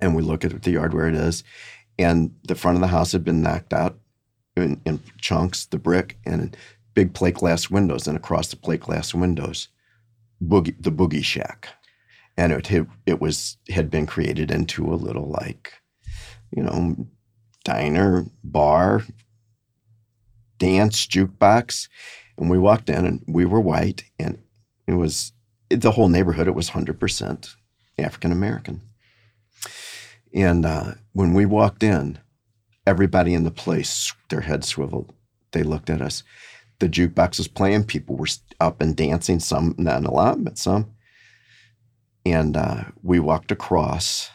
and 0.00 0.14
we 0.14 0.22
look 0.22 0.44
at 0.44 0.62
the 0.62 0.70
yard 0.70 0.94
where 0.94 1.08
it 1.08 1.14
is, 1.14 1.42
and 1.98 2.34
the 2.46 2.54
front 2.54 2.76
of 2.76 2.80
the 2.80 2.88
house 2.88 3.12
had 3.12 3.24
been 3.24 3.42
knocked 3.42 3.72
out 3.72 3.98
in, 4.56 4.80
in 4.84 5.00
chunks, 5.18 5.66
the 5.66 5.78
brick, 5.78 6.18
and 6.24 6.56
big 6.94 7.12
plate 7.12 7.34
glass 7.34 7.70
windows, 7.70 8.06
and 8.06 8.16
across 8.16 8.48
the 8.48 8.56
plate 8.56 8.80
glass 8.80 9.14
windows, 9.14 9.68
boogie, 10.42 10.80
the 10.80 10.92
boogie 10.92 11.24
shack, 11.24 11.68
and 12.36 12.52
it 12.52 12.68
had, 12.68 12.88
it 13.06 13.20
was 13.20 13.56
had 13.70 13.90
been 13.90 14.06
created 14.06 14.50
into 14.50 14.92
a 14.92 14.94
little 14.94 15.28
like, 15.28 15.72
you 16.54 16.62
know, 16.62 16.96
diner 17.64 18.26
bar, 18.44 19.02
dance 20.58 21.06
jukebox, 21.06 21.88
and 22.36 22.48
we 22.48 22.58
walked 22.58 22.88
in, 22.88 23.04
and 23.04 23.24
we 23.26 23.44
were 23.44 23.60
white, 23.60 24.04
and 24.20 24.38
it 24.88 24.94
was 24.94 25.32
the 25.70 25.92
whole 25.92 26.08
neighborhood. 26.08 26.48
It 26.48 26.54
was 26.54 26.70
hundred 26.70 26.98
percent 26.98 27.54
African 27.98 28.32
American. 28.32 28.80
And 30.34 30.64
uh, 30.64 30.94
when 31.12 31.34
we 31.34 31.46
walked 31.46 31.82
in, 31.82 32.18
everybody 32.86 33.34
in 33.34 33.44
the 33.44 33.50
place, 33.50 34.12
their 34.30 34.40
heads 34.40 34.66
swiveled. 34.68 35.12
They 35.52 35.62
looked 35.62 35.90
at 35.90 36.00
us. 36.00 36.22
The 36.78 36.88
jukebox 36.88 37.38
was 37.38 37.48
playing. 37.48 37.84
People 37.84 38.16
were 38.16 38.28
up 38.60 38.80
and 38.80 38.96
dancing. 38.96 39.40
Some, 39.40 39.74
not 39.78 40.04
a 40.04 40.10
lot, 40.10 40.42
but 40.42 40.58
some. 40.58 40.94
And 42.24 42.56
uh, 42.56 42.84
we 43.02 43.20
walked 43.20 43.52
across, 43.52 44.30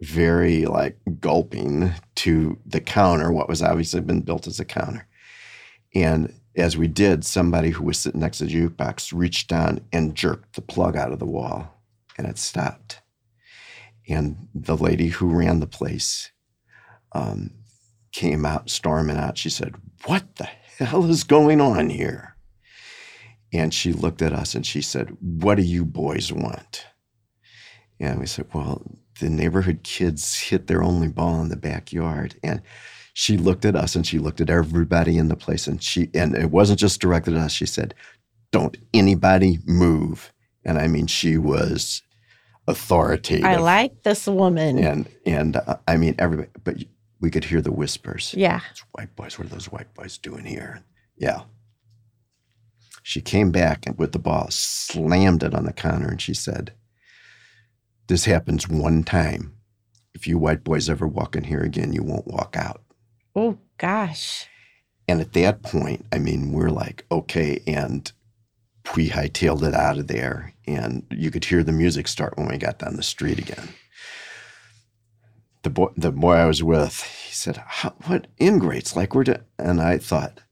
very 0.00 0.66
like 0.66 0.98
gulping, 1.20 1.92
to 2.16 2.58
the 2.64 2.80
counter, 2.80 3.32
what 3.32 3.48
was 3.48 3.62
obviously 3.62 4.00
been 4.00 4.20
built 4.20 4.46
as 4.46 4.60
a 4.60 4.64
counter. 4.64 5.06
And 5.94 6.39
as 6.56 6.76
we 6.76 6.88
did, 6.88 7.24
somebody 7.24 7.70
who 7.70 7.84
was 7.84 7.98
sitting 7.98 8.20
next 8.20 8.38
to 8.38 8.44
the 8.44 8.54
jukebox 8.54 9.12
reached 9.14 9.48
down 9.48 9.80
and 9.92 10.14
jerked 10.14 10.54
the 10.54 10.62
plug 10.62 10.96
out 10.96 11.12
of 11.12 11.18
the 11.18 11.26
wall, 11.26 11.82
and 12.18 12.26
it 12.26 12.38
stopped 12.38 13.00
and 14.10 14.48
the 14.54 14.76
lady 14.76 15.08
who 15.08 15.28
ran 15.28 15.60
the 15.60 15.66
place 15.66 16.32
um, 17.12 17.50
came 18.12 18.44
out 18.44 18.68
storming 18.68 19.16
out. 19.16 19.38
She 19.38 19.50
said, 19.50 19.74
What 20.06 20.36
the 20.36 20.48
hell 20.78 21.08
is 21.08 21.24
going 21.24 21.60
on 21.60 21.90
here? 21.90 22.36
And 23.52 23.72
she 23.72 23.92
looked 23.92 24.22
at 24.22 24.32
us 24.32 24.54
and 24.54 24.66
she 24.66 24.82
said, 24.82 25.16
What 25.20 25.56
do 25.56 25.62
you 25.62 25.84
boys 25.84 26.32
want? 26.32 26.86
And 27.98 28.18
we 28.18 28.26
said, 28.26 28.46
Well, 28.52 28.82
the 29.20 29.30
neighborhood 29.30 29.80
kids 29.84 30.38
hit 30.38 30.66
their 30.66 30.82
only 30.82 31.08
ball 31.08 31.40
in 31.42 31.48
the 31.48 31.56
backyard. 31.56 32.36
And 32.42 32.62
she 33.12 33.36
looked 33.36 33.64
at 33.64 33.76
us 33.76 33.94
and 33.94 34.06
she 34.06 34.18
looked 34.18 34.40
at 34.40 34.50
everybody 34.50 35.18
in 35.18 35.28
the 35.28 35.36
place 35.36 35.66
and 35.66 35.82
she 35.82 36.10
and 36.14 36.34
it 36.34 36.50
wasn't 36.50 36.78
just 36.78 37.00
directed 37.00 37.34
at 37.34 37.40
us. 37.40 37.52
She 37.52 37.66
said, 37.66 37.94
Don't 38.52 38.76
anybody 38.94 39.58
move. 39.66 40.32
And 40.64 40.78
I 40.78 40.86
mean, 40.86 41.06
she 41.06 41.38
was 41.38 42.02
authoritative. 42.66 43.44
I 43.44 43.56
like 43.56 44.02
this 44.02 44.26
woman. 44.26 44.78
And 44.78 45.08
and 45.26 45.56
uh, 45.56 45.76
I 45.86 45.96
mean 45.96 46.14
everybody, 46.18 46.50
but 46.62 46.76
we 47.20 47.30
could 47.30 47.44
hear 47.44 47.60
the 47.60 47.72
whispers. 47.72 48.34
Yeah. 48.36 48.60
Those 48.68 48.84
white 48.92 49.16
boys, 49.16 49.38
what 49.38 49.46
are 49.46 49.50
those 49.50 49.70
white 49.70 49.92
boys 49.94 50.18
doing 50.18 50.44
here? 50.44 50.82
Yeah. 51.16 51.42
She 53.02 53.20
came 53.20 53.50
back 53.50 53.86
and 53.86 53.98
with 53.98 54.12
the 54.12 54.18
ball, 54.18 54.48
slammed 54.50 55.42
it 55.42 55.54
on 55.54 55.64
the 55.64 55.72
counter, 55.72 56.08
and 56.08 56.20
she 56.20 56.34
said, 56.34 56.72
"This 58.08 58.26
happens 58.26 58.68
one 58.68 59.02
time. 59.04 59.54
If 60.14 60.26
you 60.26 60.38
white 60.38 60.64
boys 60.64 60.88
ever 60.88 61.08
walk 61.08 61.34
in 61.34 61.44
here 61.44 61.60
again, 61.60 61.92
you 61.92 62.02
won't 62.02 62.26
walk 62.26 62.56
out." 62.56 62.82
Oh 63.40 63.56
gosh. 63.78 64.46
And 65.08 65.18
at 65.18 65.32
that 65.32 65.62
point, 65.62 66.04
I 66.12 66.18
mean, 66.18 66.52
we're 66.52 66.68
like, 66.68 67.06
okay, 67.10 67.62
and 67.66 68.12
we 68.94 69.08
hightailed 69.08 69.62
it 69.62 69.72
out 69.72 69.96
of 69.96 70.08
there, 70.08 70.52
and 70.66 71.06
you 71.10 71.30
could 71.30 71.46
hear 71.46 71.62
the 71.62 71.72
music 71.72 72.06
start 72.06 72.36
when 72.36 72.48
we 72.48 72.58
got 72.58 72.80
down 72.80 72.96
the 72.96 73.02
street 73.02 73.38
again. 73.38 73.70
The 75.62 75.70
boy, 75.70 75.88
the 75.96 76.12
boy 76.12 76.34
I 76.34 76.44
was 76.44 76.62
with, 76.62 77.02
he 77.02 77.32
said, 77.32 77.56
"What 78.04 78.26
ingrates? 78.38 78.94
Like 78.94 79.14
we're," 79.14 79.24
to, 79.24 79.40
and 79.58 79.80
I 79.80 79.96
thought, 79.96 80.42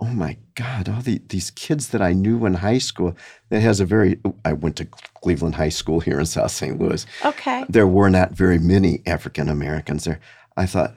"Oh 0.00 0.06
my 0.06 0.36
God! 0.56 0.88
All 0.88 1.02
the, 1.02 1.22
these 1.28 1.52
kids 1.52 1.90
that 1.90 2.02
I 2.02 2.12
knew 2.12 2.44
in 2.44 2.54
high 2.54 2.78
school. 2.78 3.16
That 3.50 3.60
has 3.60 3.78
a 3.78 3.84
very. 3.84 4.18
I 4.44 4.52
went 4.52 4.74
to 4.76 4.88
Cleveland 5.22 5.54
High 5.54 5.68
School 5.68 6.00
here 6.00 6.18
in 6.18 6.26
South 6.26 6.50
St. 6.50 6.76
Louis. 6.76 7.06
Okay. 7.24 7.64
There 7.68 7.86
were 7.86 8.10
not 8.10 8.32
very 8.32 8.58
many 8.58 9.00
African 9.06 9.48
Americans 9.48 10.04
there. 10.04 10.20
I 10.56 10.66
thought 10.66 10.94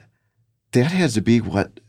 that 0.74 0.92
has 0.92 1.14
to 1.14 1.20
be 1.20 1.40
what 1.40 1.80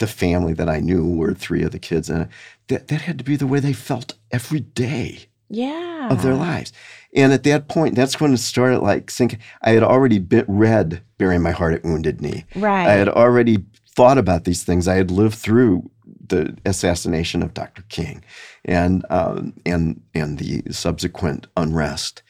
the 0.00 0.06
family 0.06 0.52
that 0.54 0.68
I 0.68 0.80
knew 0.80 1.06
were 1.16 1.34
three 1.34 1.62
of 1.62 1.72
the 1.72 1.78
kids, 1.78 2.08
and 2.10 2.28
that 2.68 2.88
that 2.88 3.00
had 3.02 3.18
to 3.18 3.24
be 3.24 3.36
the 3.36 3.46
way 3.46 3.60
they 3.60 3.72
felt 3.72 4.14
every 4.30 4.60
day 4.60 5.26
Yeah. 5.48 6.08
of 6.10 6.22
their 6.22 6.34
lives. 6.34 6.72
And 7.16 7.32
at 7.32 7.44
that 7.44 7.68
point, 7.68 7.94
that's 7.94 8.20
when 8.20 8.34
it 8.34 8.38
started 8.38 8.80
like 8.80 9.10
sinking. 9.10 9.38
I 9.62 9.70
had 9.70 9.82
already 9.84 10.18
been, 10.18 10.44
read 10.48 11.00
"Burying 11.18 11.42
My 11.42 11.52
Heart 11.52 11.74
at 11.74 11.84
Wounded 11.84 12.20
Knee." 12.20 12.44
Right. 12.56 12.88
I 12.88 12.92
had 12.94 13.08
already 13.08 13.64
thought 13.96 14.18
about 14.18 14.44
these 14.44 14.64
things. 14.64 14.88
I 14.88 14.96
had 14.96 15.10
lived 15.12 15.36
through 15.36 15.90
the 16.26 16.56
assassination 16.64 17.42
of 17.42 17.54
Dr. 17.54 17.82
King, 17.88 18.24
and 18.64 19.04
um, 19.10 19.54
and 19.64 20.00
and 20.14 20.38
the 20.38 20.62
subsequent 20.72 21.46
unrest. 21.56 22.22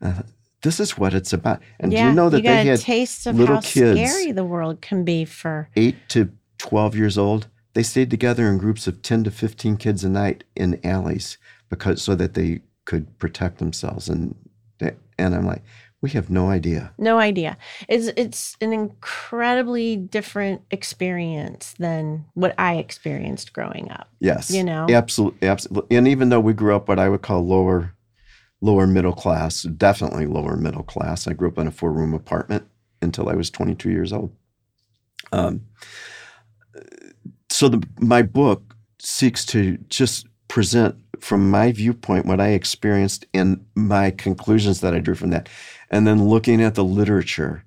Uh, 0.00 0.22
this 0.62 0.80
is 0.80 0.98
what 0.98 1.14
it's 1.14 1.32
about. 1.32 1.60
And 1.78 1.92
yeah, 1.92 2.02
do 2.02 2.08
you 2.08 2.14
know 2.14 2.30
that 2.30 2.38
you 2.38 2.42
they 2.44 2.64
had 2.64 2.80
taste 2.80 3.26
of 3.26 3.36
little 3.36 3.56
how 3.56 3.60
kids- 3.60 3.98
scary 3.98 4.32
the 4.32 4.44
world 4.44 4.80
can 4.80 5.04
be 5.04 5.24
for 5.24 5.68
eight 5.76 5.96
to 6.08 6.30
12 6.58 6.96
years 6.96 7.16
old, 7.16 7.48
they 7.74 7.82
stayed 7.82 8.10
together 8.10 8.48
in 8.48 8.58
groups 8.58 8.86
of 8.86 9.02
10 9.02 9.24
to 9.24 9.30
15 9.30 9.76
kids 9.76 10.04
a 10.04 10.08
night 10.08 10.44
in 10.56 10.84
alleys 10.84 11.38
because 11.68 12.02
so 12.02 12.14
that 12.14 12.34
they 12.34 12.60
could 12.84 13.18
protect 13.18 13.58
themselves. 13.58 14.08
And, 14.08 14.34
and 14.80 15.34
I'm 15.34 15.46
like, 15.46 15.62
we 16.00 16.10
have 16.10 16.30
no 16.30 16.48
idea. 16.48 16.92
no 16.96 17.18
idea. 17.18 17.56
It's 17.88 18.06
it's 18.16 18.56
an 18.60 18.72
incredibly 18.72 19.96
different 19.96 20.62
experience 20.70 21.74
than 21.78 22.24
what 22.34 22.54
I 22.56 22.76
experienced 22.76 23.52
growing 23.52 23.90
up. 23.90 24.08
Yes. 24.20 24.48
You 24.50 24.62
know? 24.62 24.86
Absolutely. 24.88 25.48
Absolutely. 25.48 25.96
And 25.96 26.06
even 26.06 26.28
though 26.28 26.38
we 26.38 26.52
grew 26.52 26.76
up 26.76 26.88
what 26.88 27.00
I 27.00 27.08
would 27.08 27.22
call 27.22 27.44
lower, 27.44 27.94
lower 28.60 28.86
middle 28.86 29.12
class, 29.12 29.62
definitely 29.62 30.26
lower 30.26 30.56
middle 30.56 30.82
class, 30.82 31.26
I 31.26 31.32
grew 31.32 31.48
up 31.48 31.58
in 31.58 31.66
a 31.66 31.70
four 31.70 31.92
room 31.92 32.14
apartment 32.14 32.68
until 33.00 33.28
I 33.28 33.34
was 33.34 33.50
22 33.50 33.90
years 33.90 34.12
old. 34.12 34.34
Um, 35.32 35.66
so 37.50 37.68
the, 37.68 37.86
my 38.00 38.22
book 38.22 38.74
seeks 38.98 39.44
to 39.46 39.78
just 39.88 40.26
present 40.48 40.96
from 41.20 41.50
my 41.50 41.72
viewpoint 41.72 42.26
what 42.26 42.40
I 42.40 42.48
experienced 42.48 43.26
and 43.34 43.64
my 43.74 44.10
conclusions 44.10 44.80
that 44.80 44.94
I 44.94 44.98
drew 44.98 45.14
from 45.14 45.30
that, 45.30 45.48
and 45.90 46.06
then 46.06 46.28
looking 46.28 46.62
at 46.62 46.74
the 46.74 46.84
literature, 46.84 47.64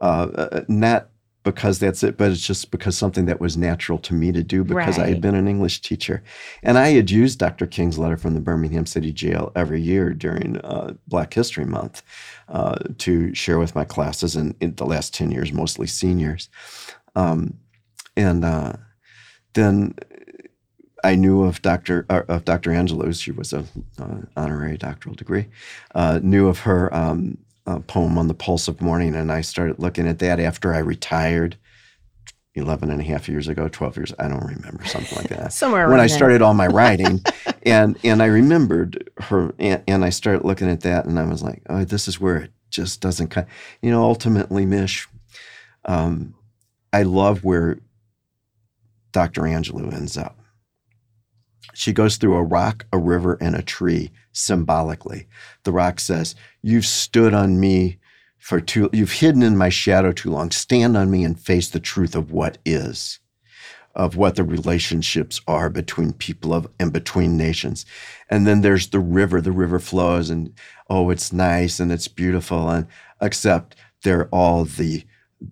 uh, 0.00 0.28
uh, 0.34 0.64
not 0.68 1.09
because 1.42 1.78
that's 1.78 2.02
it, 2.02 2.18
but 2.18 2.30
it's 2.30 2.46
just 2.46 2.70
because 2.70 2.96
something 2.96 3.24
that 3.26 3.40
was 3.40 3.56
natural 3.56 3.98
to 3.98 4.14
me 4.14 4.30
to 4.30 4.42
do 4.42 4.62
because 4.62 4.98
I 4.98 5.08
had 5.08 5.22
been 5.22 5.34
an 5.34 5.48
English 5.48 5.80
teacher, 5.80 6.22
and 6.62 6.76
I 6.76 6.90
had 6.90 7.10
used 7.10 7.38
Dr. 7.38 7.66
King's 7.66 7.98
letter 7.98 8.18
from 8.18 8.34
the 8.34 8.40
Birmingham 8.40 8.84
City 8.84 9.12
Jail 9.12 9.50
every 9.56 9.80
year 9.80 10.12
during 10.12 10.58
uh, 10.58 10.94
Black 11.08 11.32
History 11.32 11.64
Month 11.64 12.02
uh, 12.48 12.76
to 12.98 13.34
share 13.34 13.58
with 13.58 13.74
my 13.74 13.84
classes, 13.84 14.36
and 14.36 14.54
in 14.60 14.74
the 14.74 14.84
last 14.84 15.14
ten 15.14 15.30
years, 15.30 15.52
mostly 15.52 15.86
seniors, 15.86 16.50
um, 17.16 17.54
and 18.16 18.44
uh, 18.44 18.74
then 19.54 19.94
I 21.02 21.14
knew 21.14 21.44
of 21.44 21.62
Dr. 21.62 22.06
Uh, 22.10 22.22
of 22.28 22.44
Dr. 22.44 22.70
Angelou's. 22.70 23.20
She 23.20 23.32
was 23.32 23.52
a 23.52 23.64
uh, 23.98 24.18
honorary 24.36 24.76
doctoral 24.76 25.14
degree. 25.14 25.46
Uh, 25.94 26.20
knew 26.22 26.48
of 26.48 26.60
her 26.60 26.94
um, 26.94 27.38
poem 27.86 28.18
on 28.18 28.28
the 28.28 28.34
pulse 28.34 28.68
of 28.68 28.80
morning, 28.80 29.14
and 29.14 29.30
I 29.30 29.40
started 29.40 29.78
looking 29.78 30.08
at 30.08 30.18
that 30.20 30.40
after 30.40 30.74
I 30.74 30.78
retired. 30.78 31.56
11 32.56 32.90
and 32.90 33.00
a 33.00 33.04
half 33.04 33.28
years 33.28 33.46
ago 33.46 33.68
12 33.68 33.96
years 33.96 34.12
i 34.18 34.26
don't 34.26 34.44
remember 34.44 34.84
something 34.84 35.16
like 35.16 35.28
that 35.28 35.52
somewhere 35.52 35.88
when 35.88 36.00
i 36.00 36.08
started 36.08 36.42
all 36.42 36.52
my 36.52 36.66
writing 36.66 37.20
and 37.62 37.96
and 38.02 38.20
i 38.20 38.26
remembered 38.26 39.08
her 39.18 39.54
and, 39.60 39.80
and, 39.86 40.04
i 40.04 40.10
started 40.10 40.44
looking 40.44 40.68
at 40.68 40.80
that 40.80 41.04
and 41.04 41.16
i 41.20 41.24
was 41.24 41.44
like 41.44 41.62
oh 41.70 41.84
this 41.84 42.08
is 42.08 42.20
where 42.20 42.38
it 42.38 42.50
just 42.68 43.00
doesn't 43.00 43.28
cut 43.28 43.46
you 43.82 43.90
know 43.90 44.02
ultimately 44.02 44.66
mish 44.66 45.08
um, 45.84 46.34
i 46.92 47.04
love 47.04 47.44
where 47.44 47.78
dr 49.12 49.40
angelou 49.40 49.92
ends 49.92 50.18
up 50.18 50.39
she 51.72 51.92
goes 51.92 52.16
through 52.16 52.36
a 52.36 52.42
rock, 52.42 52.86
a 52.92 52.98
river, 52.98 53.38
and 53.40 53.54
a 53.54 53.62
tree 53.62 54.10
symbolically. 54.32 55.26
The 55.64 55.72
rock 55.72 56.00
says, 56.00 56.34
You've 56.62 56.86
stood 56.86 57.34
on 57.34 57.60
me 57.60 57.98
for 58.38 58.60
too, 58.60 58.88
you've 58.92 59.12
hidden 59.12 59.42
in 59.42 59.56
my 59.56 59.68
shadow 59.68 60.12
too 60.12 60.30
long. 60.30 60.50
Stand 60.50 60.96
on 60.96 61.10
me 61.10 61.24
and 61.24 61.38
face 61.38 61.68
the 61.68 61.78
truth 61.78 62.16
of 62.16 62.32
what 62.32 62.58
is, 62.64 63.20
of 63.94 64.16
what 64.16 64.36
the 64.36 64.44
relationships 64.44 65.40
are 65.46 65.68
between 65.68 66.14
people 66.14 66.54
of, 66.54 66.66
and 66.80 66.92
between 66.92 67.36
nations. 67.36 67.84
And 68.30 68.46
then 68.46 68.62
there's 68.62 68.88
the 68.88 68.98
river. 69.00 69.40
The 69.40 69.52
river 69.52 69.78
flows, 69.78 70.30
and 70.30 70.54
oh, 70.88 71.10
it's 71.10 71.32
nice 71.32 71.78
and 71.78 71.92
it's 71.92 72.08
beautiful, 72.08 72.70
and 72.70 72.86
except 73.20 73.76
they're 74.02 74.28
all 74.28 74.64
the 74.64 75.04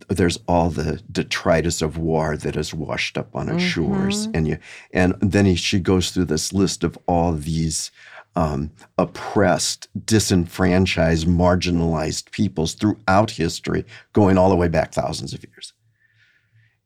there's 0.09 0.39
all 0.47 0.69
the 0.71 1.01
detritus 1.11 1.81
of 1.81 1.97
war 1.97 2.37
that 2.37 2.57
is 2.57 2.75
washed 2.75 3.17
up 3.17 3.35
on 3.35 3.49
its 3.49 3.63
mm-hmm. 3.63 3.69
shores 3.69 4.29
and 4.35 4.47
you 4.47 4.59
and 4.93 5.15
then 5.21 5.47
he, 5.47 5.55
she 5.55 5.81
goes 5.81 6.11
through 6.11 6.27
this 6.27 6.53
list 6.53 6.85
of 6.85 6.99
all 7.07 7.33
these 7.33 7.91
um, 8.37 8.71
oppressed 8.99 9.89
disenfranchised 10.05 11.27
marginalized 11.27 12.31
peoples 12.31 12.75
throughout 12.75 13.33
history 13.33 13.85
going 14.13 14.37
all 14.37 14.51
the 14.51 14.57
way 14.57 14.69
back 14.69 14.93
thousands 14.93 15.33
of 15.33 15.45
years. 15.45 15.73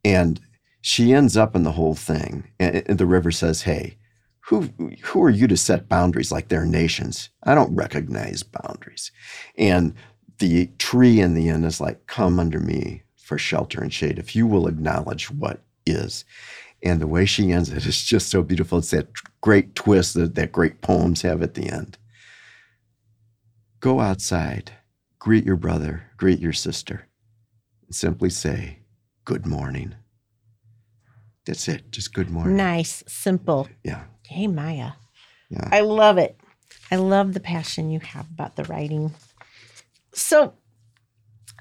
And 0.05 0.41
she 0.81 1.13
ends 1.13 1.37
up 1.37 1.55
in 1.55 1.65
the 1.65 1.73
whole 1.73 1.95
thing 1.95 2.49
and, 2.59 2.83
and 2.87 2.99
the 2.99 3.07
river 3.07 3.31
says 3.31 3.63
hey 3.63 3.97
who 4.47 4.69
who 5.03 5.23
are 5.23 5.31
you 5.31 5.47
to 5.47 5.57
set 5.57 5.89
boundaries 5.89 6.33
like 6.33 6.49
they're 6.49 6.67
nations? 6.67 7.31
I 7.45 7.55
don't 7.55 7.75
recognize 7.75 8.43
boundaries. 8.43 9.13
And 9.57 9.95
the 10.39 10.69
tree 10.79 11.21
in 11.21 11.35
the 11.35 11.49
end 11.49 11.65
is 11.65 11.81
like, 11.81 12.07
come 12.07 12.39
under 12.39 12.59
me 12.59 13.03
for 13.17 13.39
shelter 13.39 13.81
and 13.81 13.93
shade 13.93 14.19
if 14.19 14.35
you 14.35 14.47
will 14.47 14.67
acknowledge 14.67 15.31
what 15.31 15.63
is. 15.87 16.25
And 16.83 17.01
the 17.01 17.07
way 17.07 17.25
she 17.25 17.53
ends 17.53 17.71
it 17.71 17.87
is 17.87 18.03
just 18.03 18.29
so 18.29 18.43
beautiful. 18.43 18.79
It's 18.79 18.91
that 18.91 19.09
great 19.41 19.75
twist 19.75 20.15
that, 20.15 20.35
that 20.35 20.53
great 20.53 20.81
poems 20.81 21.23
have 21.23 21.43
at 21.43 21.55
the 21.55 21.69
end. 21.69 21.97
Go 23.81 24.01
outside, 24.01 24.73
greet 25.19 25.45
your 25.45 25.57
brother, 25.57 26.05
greet 26.17 26.41
your 26.41 26.53
sister, 26.53 27.09
and 27.87 27.95
simply 27.95 28.31
say, 28.31 28.79
Good 29.25 29.47
morning. 29.47 29.95
That's 31.47 31.69
it. 31.69 31.93
Just 31.93 32.13
good 32.13 32.29
morning. 32.29 32.57
Nice, 32.57 33.05
simple. 33.07 33.69
Yeah. 33.85 34.05
Hey, 34.27 34.49
Maya. 34.49 34.93
Yeah. 35.49 35.69
I 35.71 35.81
love 35.81 36.19
it. 36.19 36.41
I 36.91 36.97
love 36.97 37.35
the 37.35 37.41
passion 37.41 37.91
you 37.91 38.01
have 38.01 38.29
about 38.31 38.57
the 38.57 38.65
writing. 38.65 39.15
So 40.15 40.55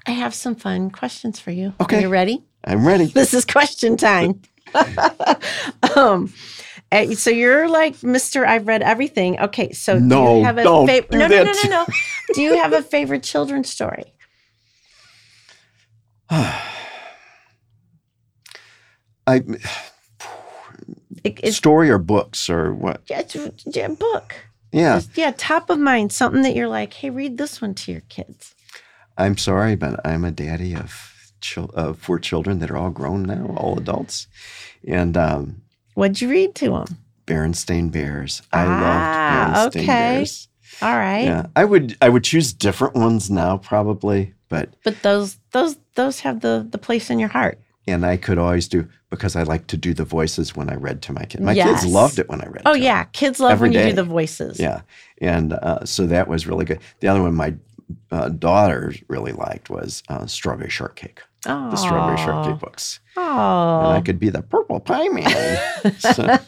I 0.06 0.12
have 0.12 0.34
some 0.34 0.54
fun 0.54 0.90
questions 0.90 1.38
for 1.40 1.50
you. 1.50 1.74
Okay. 1.80 1.98
Are 1.98 2.00
you 2.02 2.08
ready? 2.08 2.44
I'm 2.64 2.86
ready. 2.86 3.06
This 3.14 3.34
is 3.34 3.44
question 3.44 3.96
time. 3.96 4.42
um, 5.96 6.32
eh, 6.90 7.14
so 7.14 7.30
you're 7.30 7.68
like 7.68 7.96
Mr. 7.98 8.46
I've 8.46 8.66
read 8.66 8.82
everything. 8.82 9.38
Okay, 9.40 9.72
so 9.72 9.98
no, 9.98 10.26
do 10.26 10.38
you 10.38 10.44
have 10.44 10.58
a 10.58 10.62
don't 10.62 10.88
fav- 10.88 11.10
do 11.10 11.18
no, 11.18 11.28
no, 11.28 11.42
no, 11.44 11.52
no, 11.52 11.68
no. 11.68 11.86
do 12.34 12.42
you 12.42 12.56
have 12.56 12.72
a 12.72 12.82
favorite 12.82 13.22
children's 13.22 13.68
story? 13.68 14.14
I 16.30 16.62
It, 21.24 21.54
story 21.54 21.88
or 21.88 21.98
books 21.98 22.50
or 22.50 22.74
what? 22.74 23.02
yeah, 23.06 23.20
it's, 23.20 23.36
yeah, 23.64 23.86
book. 23.86 24.34
Yeah. 24.72 24.96
Just, 24.96 25.16
yeah, 25.16 25.32
top 25.36 25.70
of 25.70 25.78
mind, 25.78 26.12
something 26.12 26.42
that 26.42 26.54
you're 26.56 26.68
like, 26.68 26.94
hey, 26.94 27.10
read 27.10 27.38
this 27.38 27.60
one 27.60 27.74
to 27.74 27.92
your 27.92 28.00
kids. 28.08 28.54
I'm 29.18 29.36
sorry, 29.36 29.76
but 29.76 30.00
I'm 30.06 30.24
a 30.24 30.30
daddy 30.30 30.74
of 30.74 31.32
chil- 31.40 31.70
uh, 31.74 31.92
four 31.92 32.18
children 32.18 32.58
that 32.60 32.70
are 32.70 32.76
all 32.76 32.90
grown 32.90 33.22
now, 33.24 33.54
all 33.58 33.78
adults. 33.78 34.26
And 34.86 35.16
um, 35.16 35.62
What'd 35.94 36.20
you 36.22 36.30
read 36.30 36.54
to 36.56 36.70
them? 36.70 36.98
Berenstain 37.26 37.92
Bears. 37.92 38.42
I 38.52 38.64
Ah, 38.64 39.54
loved 39.54 39.74
Berenstain 39.76 39.80
okay. 39.82 39.86
Bears. 40.16 40.48
All 40.80 40.96
right. 40.96 41.24
Yeah, 41.24 41.46
I 41.54 41.64
would 41.64 41.96
I 42.00 42.08
would 42.08 42.24
choose 42.24 42.52
different 42.52 42.94
ones 42.94 43.30
now 43.30 43.58
probably, 43.58 44.32
but 44.48 44.70
But 44.82 45.02
those 45.02 45.38
those 45.52 45.76
those 45.94 46.20
have 46.20 46.40
the 46.40 46.66
the 46.68 46.78
place 46.78 47.10
in 47.10 47.18
your 47.18 47.28
heart. 47.28 47.60
And 47.86 48.04
I 48.06 48.16
could 48.16 48.38
always 48.38 48.68
do 48.68 48.88
because 49.10 49.36
I 49.36 49.42
like 49.42 49.66
to 49.68 49.76
do 49.76 49.92
the 49.94 50.04
voices 50.04 50.56
when 50.56 50.70
I 50.70 50.74
read 50.76 51.02
to 51.02 51.12
my 51.12 51.24
kids. 51.24 51.42
My 51.42 51.52
Yes. 51.52 51.82
kids 51.82 51.92
loved 51.92 52.18
it 52.18 52.28
when 52.28 52.40
I 52.40 52.46
read. 52.46 52.62
Oh 52.64 52.72
to 52.72 52.78
them. 52.78 52.82
yeah, 52.84 53.04
kids 53.04 53.40
love 53.40 53.52
Every 53.52 53.70
when 53.70 53.78
you 53.78 53.86
do 53.90 53.92
the 53.96 54.04
voices. 54.04 54.58
Yeah. 54.60 54.82
And 55.20 55.52
uh, 55.52 55.84
so 55.84 56.06
that 56.06 56.28
was 56.28 56.46
really 56.46 56.64
good. 56.64 56.80
The 57.00 57.08
other 57.08 57.22
one 57.22 57.34
my 57.34 57.54
uh, 58.10 58.28
daughter 58.30 58.94
really 59.08 59.32
liked 59.32 59.68
was 59.68 60.02
uh, 60.08 60.26
Strawberry 60.26 60.70
Shortcake, 60.70 61.20
Oh. 61.46 61.70
the 61.70 61.76
Strawberry 61.76 62.16
Shortcake 62.18 62.58
books. 62.60 63.00
Oh, 63.16 63.20
And. 63.22 63.96
I 63.96 64.00
could 64.00 64.18
be 64.18 64.30
the 64.30 64.42
purple 64.42 64.80
pie 64.80 65.08
man. 65.08 65.94
So- 65.98 66.38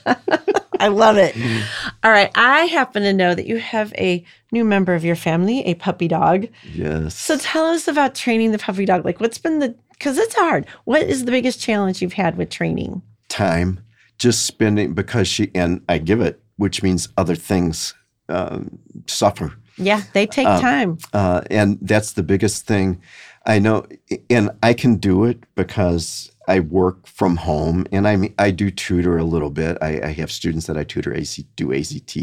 I 0.80 0.88
love 0.88 1.16
it. 1.16 1.34
Mm-hmm. 1.34 1.88
All 2.02 2.10
right. 2.10 2.30
I 2.34 2.64
happen 2.66 3.02
to 3.02 3.12
know 3.12 3.34
that 3.34 3.46
you 3.46 3.58
have 3.58 3.92
a 3.94 4.24
new 4.52 4.64
member 4.64 4.94
of 4.94 5.04
your 5.04 5.16
family, 5.16 5.60
a 5.66 5.74
puppy 5.74 6.08
dog. 6.08 6.48
yes. 6.72 7.14
So 7.16 7.37
tell 7.38 7.66
us 7.66 7.88
about 7.88 8.14
training 8.14 8.52
the 8.52 8.58
puppy 8.58 8.84
dog. 8.84 9.04
Like, 9.04 9.20
what's 9.20 9.38
been 9.38 9.58
the, 9.60 9.74
because 9.92 10.18
it's 10.18 10.34
hard. 10.34 10.66
What 10.84 11.02
is 11.02 11.24
the 11.24 11.30
biggest 11.30 11.60
challenge 11.60 12.02
you've 12.02 12.12
had 12.14 12.37
with 12.37 12.50
training? 12.50 13.02
time 13.28 13.80
just 14.18 14.44
spending 14.46 14.94
because 14.94 15.26
she 15.26 15.50
and 15.56 15.82
I 15.88 15.98
give 15.98 16.20
it, 16.20 16.40
which 16.56 16.82
means 16.84 17.08
other 17.16 17.34
things 17.34 17.94
um, 18.28 18.78
suffer. 19.06 19.54
Yeah, 19.76 20.02
they 20.12 20.26
take 20.26 20.46
Um, 20.46 20.60
time. 20.60 20.98
Uh, 21.12 21.40
and 21.50 21.78
that's 21.82 22.12
the 22.12 22.22
biggest 22.22 22.64
thing. 22.64 23.00
I 23.44 23.58
know, 23.58 23.87
and 24.30 24.50
I 24.62 24.72
can 24.72 24.96
do 24.96 25.24
it 25.24 25.42
because 25.56 26.30
I 26.48 26.61
work 26.61 27.07
from 27.07 27.37
home, 27.37 27.87
and 27.92 28.07
I 28.09 28.30
I 28.38 28.50
do 28.50 28.70
tutor 28.70 29.16
a 29.18 29.24
little 29.24 29.50
bit. 29.50 29.78
I, 29.80 30.00
I 30.02 30.09
have 30.12 30.30
students 30.30 30.66
that 30.66 30.76
I 30.76 30.85
tutor, 30.85 31.14
AC, 31.14 31.46
do 31.57 31.72
ACT, 31.72 32.18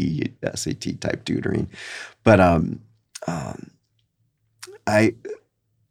SAT 0.58 1.00
type 1.00 1.24
tutoring, 1.24 1.68
but 2.24 2.40
um, 2.40 2.80
um, 3.26 3.70
I 4.86 5.14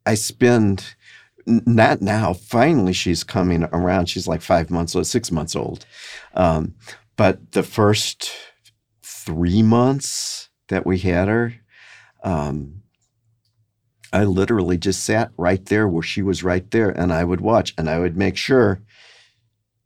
I 0.06 0.16
spend 0.16 0.96
not 1.46 2.02
now. 2.02 2.34
Finally, 2.34 2.94
she's 2.94 3.24
coming 3.24 3.64
around. 3.74 4.08
She's 4.08 4.28
like 4.28 4.42
five 4.42 4.70
months 4.70 4.96
old, 4.96 5.08
six 5.08 5.32
months 5.32 5.56
old, 5.56 5.86
um, 6.36 6.76
but 7.18 7.52
the 7.52 7.64
first 7.64 8.32
three 9.04 9.62
months 9.62 10.50
that 10.70 10.86
we 10.86 11.00
had 11.00 11.28
her. 11.28 11.54
Um, 12.24 12.81
I 14.14 14.24
literally 14.26 14.78
just 14.78 15.04
sat 15.04 15.32
right 15.38 15.66
there 15.68 15.88
where 15.88 16.04
she 16.04 16.22
was 16.22 16.44
right 16.44 16.70
there 16.72 16.90
and 16.90 17.14
I 17.14 17.24
would 17.24 17.42
watch 17.42 17.74
and 17.78 17.90
I 17.90 18.00
would 18.00 18.18
make 18.18 18.36
sure 18.38 18.82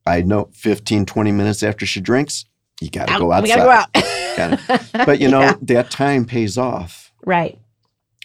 I 0.06 0.22
know 0.22 0.50
15, 0.54 1.06
20 1.06 1.32
minutes 1.32 1.64
after 1.64 1.86
she 1.86 2.00
drinks, 2.02 2.46
you 2.82 2.90
got 2.90 3.08
to 3.08 3.18
go 3.18 3.32
Out- 3.32 3.44
we 3.44 3.50
gotta 3.50 3.62
go 3.62 3.70
out. 3.72 4.92
But 5.06 5.20
you 5.22 5.28
know, 5.34 5.42
Yeah. 5.42 5.54
that 5.62 5.92
time 5.92 6.26
pays 6.26 6.58
off 6.58 7.14
right, 7.26 7.58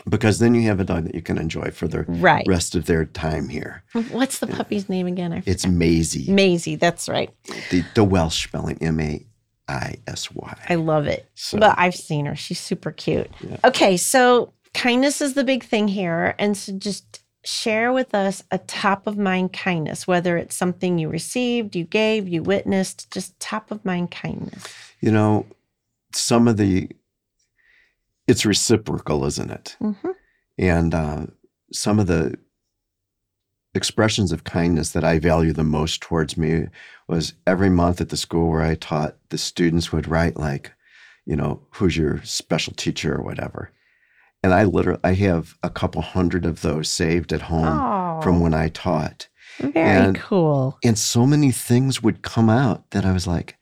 because 0.09 0.39
then 0.41 0.55
you 0.55 0.63
have 0.63 0.81
a 0.81 0.85
dog 0.85 1.05
that 1.05 1.15
you 1.15 1.23
can 1.23 1.39
enjoy 1.39 1.71
for 1.71 1.87
the 1.87 2.03
right. 2.09 2.45
rest 2.49 2.75
of 2.75 2.87
their 2.87 3.05
time 3.05 3.49
here. 3.49 3.83
What's 4.11 4.39
the 4.41 4.47
puppy's 4.49 4.89
name 4.89 5.07
again? 5.07 5.43
It's. 5.47 5.67
Maisy, 5.67 6.27
Maisy. 6.29 6.79
That's 6.79 7.09
right. 7.09 7.31
the, 7.71 7.85
the 7.95 8.03
Welsh 8.05 8.43
spelling, 8.45 8.79
M 8.83 8.99
A 9.01 9.25
I 9.69 9.99
S 10.09 10.33
Y. 10.33 10.59
I 10.69 10.75
love 10.75 11.07
it. 11.07 11.29
So- 11.37 11.59
But 11.59 11.77
I've 11.79 11.95
seen 11.95 12.27
her. 12.27 12.35
She's 12.35 12.59
super 12.59 12.91
cute. 12.91 13.31
Yeah. 13.41 13.59
Okay, 13.65 13.97
so 13.97 14.53
kindness 14.75 15.21
is 15.21 15.35
the 15.35 15.45
big 15.45 15.65
thing 15.65 15.89
here. 15.89 16.35
And 16.39 16.57
so 16.57 16.73
just 16.73 17.23
share 17.43 17.93
with 17.93 18.15
us 18.15 18.43
a 18.51 18.59
top 18.59 19.07
of 19.07 19.17
mind 19.17 19.53
kindness, 19.53 20.07
whether 20.07 20.37
it's 20.37 20.57
something 20.57 20.99
you 20.99 21.09
received, 21.09 21.75
you 21.75 21.85
gave, 21.85 22.29
you 22.29 22.43
witnessed, 22.43 23.11
just 23.11 23.39
top 23.41 23.71
of 23.71 23.85
mind 23.85 24.11
kindness. 24.11 24.65
You 25.01 25.11
know, 25.11 25.47
some 26.15 26.47
of 26.49 26.57
the, 26.57 26.91
it's 28.27 28.45
reciprocal, 28.45 29.25
isn't 29.25 29.51
it? 29.51 29.77
hmm 29.81 30.11
And 30.59 30.95
uh, 30.95 31.27
some 31.73 31.99
of 31.99 32.07
the 32.07 32.37
expressions 33.75 34.33
of 34.33 34.45
kindness 34.45 34.91
that 34.91 35.05
I 35.05 35.19
value 35.19 35.53
the 35.53 35.65
most 35.65 36.01
towards 36.03 36.37
me 36.37 36.67
was 37.09 37.35
every 37.47 37.71
month 37.71 38.01
at 38.01 38.09
the 38.09 38.17
school 38.17 38.51
where 38.51 38.63
I 38.63 38.75
taught, 38.75 39.17
the 39.31 39.39
students 39.39 39.93
would 39.93 40.09
write 40.09 40.37
like, 40.37 40.73
you 41.25 41.37
know, 41.37 41.63
who's 41.71 41.97
your 41.97 42.21
special 42.25 42.73
teacher 42.75 43.15
or 43.15 43.23
whatever. 43.23 43.71
And 44.43 44.55
I 44.55 44.65
literally, 44.65 45.01
I 45.05 45.13
have 45.15 45.57
a 45.63 45.69
couple 45.71 46.01
hundred 46.03 46.47
of 46.47 46.63
those 46.63 46.89
saved 46.89 47.33
at 47.33 47.43
home 47.43 47.67
Oh, 47.67 48.21
from 48.23 48.41
when 48.41 48.55
I 48.55 48.69
taught. 48.69 49.29
very 49.59 49.73
and- 49.77 50.17
cool. 50.17 50.79
And 50.85 50.99
so 50.99 51.27
many 51.27 51.51
things 51.53 52.03
would 52.03 52.23
come 52.23 52.49
out 52.49 52.91
that 52.91 53.05
I 53.05 53.13
was 53.13 53.27
like, 53.27 53.57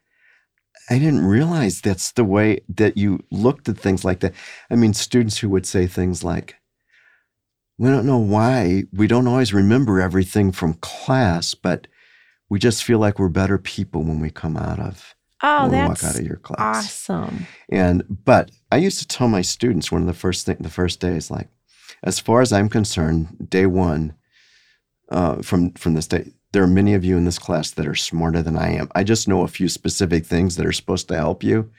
I 0.91 0.99
didn't 0.99 1.27
realize 1.27 1.81
that's 1.81 2.12
the 2.12 2.25
way 2.25 2.61
that 2.69 2.97
you 2.97 3.21
looked 3.31 3.69
at 3.69 3.77
things 3.79 4.05
like 4.05 4.21
that. 4.21 4.33
I 4.71 4.77
mean, 4.77 4.95
students 4.95 5.38
who 5.38 5.49
would 5.51 5.67
say 5.67 5.87
things 5.87 6.25
like, 6.25 6.55
we 7.77 7.91
don't 7.91 8.07
know 8.07 8.19
why, 8.19 8.85
we 8.93 9.07
don't 9.07 9.27
always 9.27 9.53
remember 9.53 10.01
everything 10.01 10.51
from 10.51 10.75
class, 10.75 11.55
but 11.55 11.87
we 12.49 12.59
just 12.59 12.83
feel 12.85 12.99
like 12.99 13.19
we're 13.19 13.29
better 13.29 13.59
people 13.59 14.03
when 14.03 14.19
we 14.21 14.31
come 14.31 14.57
out 14.57 14.79
of 14.81 15.14
Oh, 15.42 15.68
that's 15.68 16.03
walk 16.03 16.11
out 16.11 16.18
of 16.18 16.27
your 16.27 16.37
class. 16.37 16.87
awesome. 16.87 17.46
And 17.68 18.05
but 18.24 18.51
I 18.72 18.77
used 18.77 18.98
to 18.98 19.07
tell 19.07 19.29
my 19.29 19.42
students 19.42 19.92
one 19.92 20.01
of 20.01 20.07
the 20.07 20.14
first 20.14 20.46
thing 20.46 20.57
the 20.61 20.68
first 20.68 21.01
days, 21.01 21.31
like, 21.31 21.48
as 22.03 22.18
far 22.18 22.40
as 22.40 22.53
I'm 22.53 22.68
concerned, 22.68 23.48
day 23.48 23.66
one, 23.66 24.14
uh, 25.11 25.42
from 25.42 25.72
from 25.72 25.94
this 25.94 26.09
day, 26.09 26.33
there 26.53 26.62
are 26.62 26.68
many 26.68 26.94
of 26.94 27.05
you 27.05 27.16
in 27.16 27.24
this 27.24 27.38
class 27.38 27.70
that 27.72 27.87
are 27.87 27.94
smarter 27.94 28.42
than 28.42 28.57
I 28.57 28.70
am. 28.72 28.88
I 28.94 29.05
just 29.05 29.29
know 29.29 29.42
a 29.42 29.48
few 29.48 29.68
specific 29.68 30.27
things 30.27 30.57
that 30.57 30.66
are 30.66 30.72
supposed 30.72 31.09
to 31.09 31.16
help 31.16 31.42
you, 31.42 31.70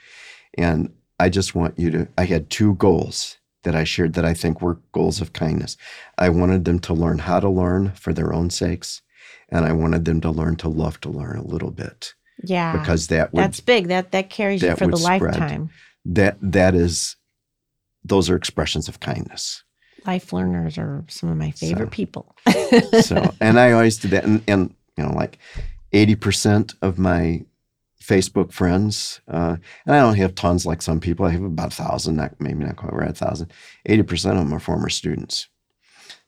and 0.57 0.93
I 1.19 1.29
just 1.29 1.53
want 1.53 1.77
you 1.77 1.91
to. 1.91 2.07
I 2.17 2.25
had 2.25 2.49
two 2.49 2.75
goals 2.75 3.37
that 3.63 3.75
I 3.75 3.83
shared 3.83 4.13
that 4.13 4.23
I 4.23 4.33
think 4.33 4.61
were 4.61 4.79
goals 4.93 5.19
of 5.19 5.33
kindness. 5.33 5.75
I 6.17 6.29
wanted 6.29 6.63
them 6.63 6.79
to 6.79 6.93
learn 6.93 7.19
how 7.19 7.41
to 7.41 7.49
learn 7.49 7.91
for 7.91 8.13
their 8.13 8.33
own 8.33 8.49
sakes, 8.49 9.01
and 9.49 9.65
I 9.65 9.73
wanted 9.73 10.05
them 10.05 10.21
to 10.21 10.31
learn 10.31 10.55
to 10.57 10.69
love 10.69 11.01
to 11.01 11.09
learn 11.09 11.37
a 11.37 11.45
little 11.45 11.71
bit 11.71 12.13
Yeah. 12.43 12.78
because 12.78 13.08
that 13.08 13.34
would 13.34 13.41
that's 13.43 13.60
big. 13.60 13.88
That 13.89 14.12
that 14.12 14.30
carries 14.30 14.62
you 14.62 14.75
for 14.75 14.88
the 14.88 14.97
spread. 14.97 15.21
lifetime. 15.21 15.69
that 16.06 16.38
that 16.41 16.75
is 16.75 17.15
those 18.04 18.30
are 18.30 18.36
expressions 18.36 18.88
of 18.88 18.99
kindness 18.99 19.63
Life 20.06 20.32
learners 20.32 20.78
are 20.78 21.04
some 21.10 21.30
of 21.30 21.36
my 21.38 21.52
favorite 21.52 21.88
So- 21.88 21.91
people. 21.91 22.36
so 23.02 23.34
and 23.41 23.60
i 23.60 23.71
always 23.73 23.97
do 23.97 24.08
that 24.10 24.23
and, 24.23 24.41
and 24.47 24.73
you 24.97 25.04
know 25.04 25.12
like 25.13 25.38
80% 25.93 26.75
of 26.82 26.97
my 26.97 27.43
facebook 28.02 28.52
friends 28.54 29.19
uh, 29.28 29.58
and 29.86 29.95
i 29.95 29.99
don't 29.99 30.15
have 30.15 30.34
tons 30.36 30.65
like 30.65 30.82
some 30.82 30.99
people 30.99 31.25
i 31.25 31.30
have 31.32 31.43
about 31.43 31.73
a 31.73 31.84
thousand 31.84 32.15
not 32.15 32.39
maybe 32.39 32.63
not 32.63 32.78
quite 32.78 32.93
right 32.93 33.10
a 33.10 33.13
thousand 33.13 33.52
80% 33.88 34.32
of 34.32 34.38
them 34.38 34.54
are 34.54 34.60
former 34.60 34.89
students 34.89 35.47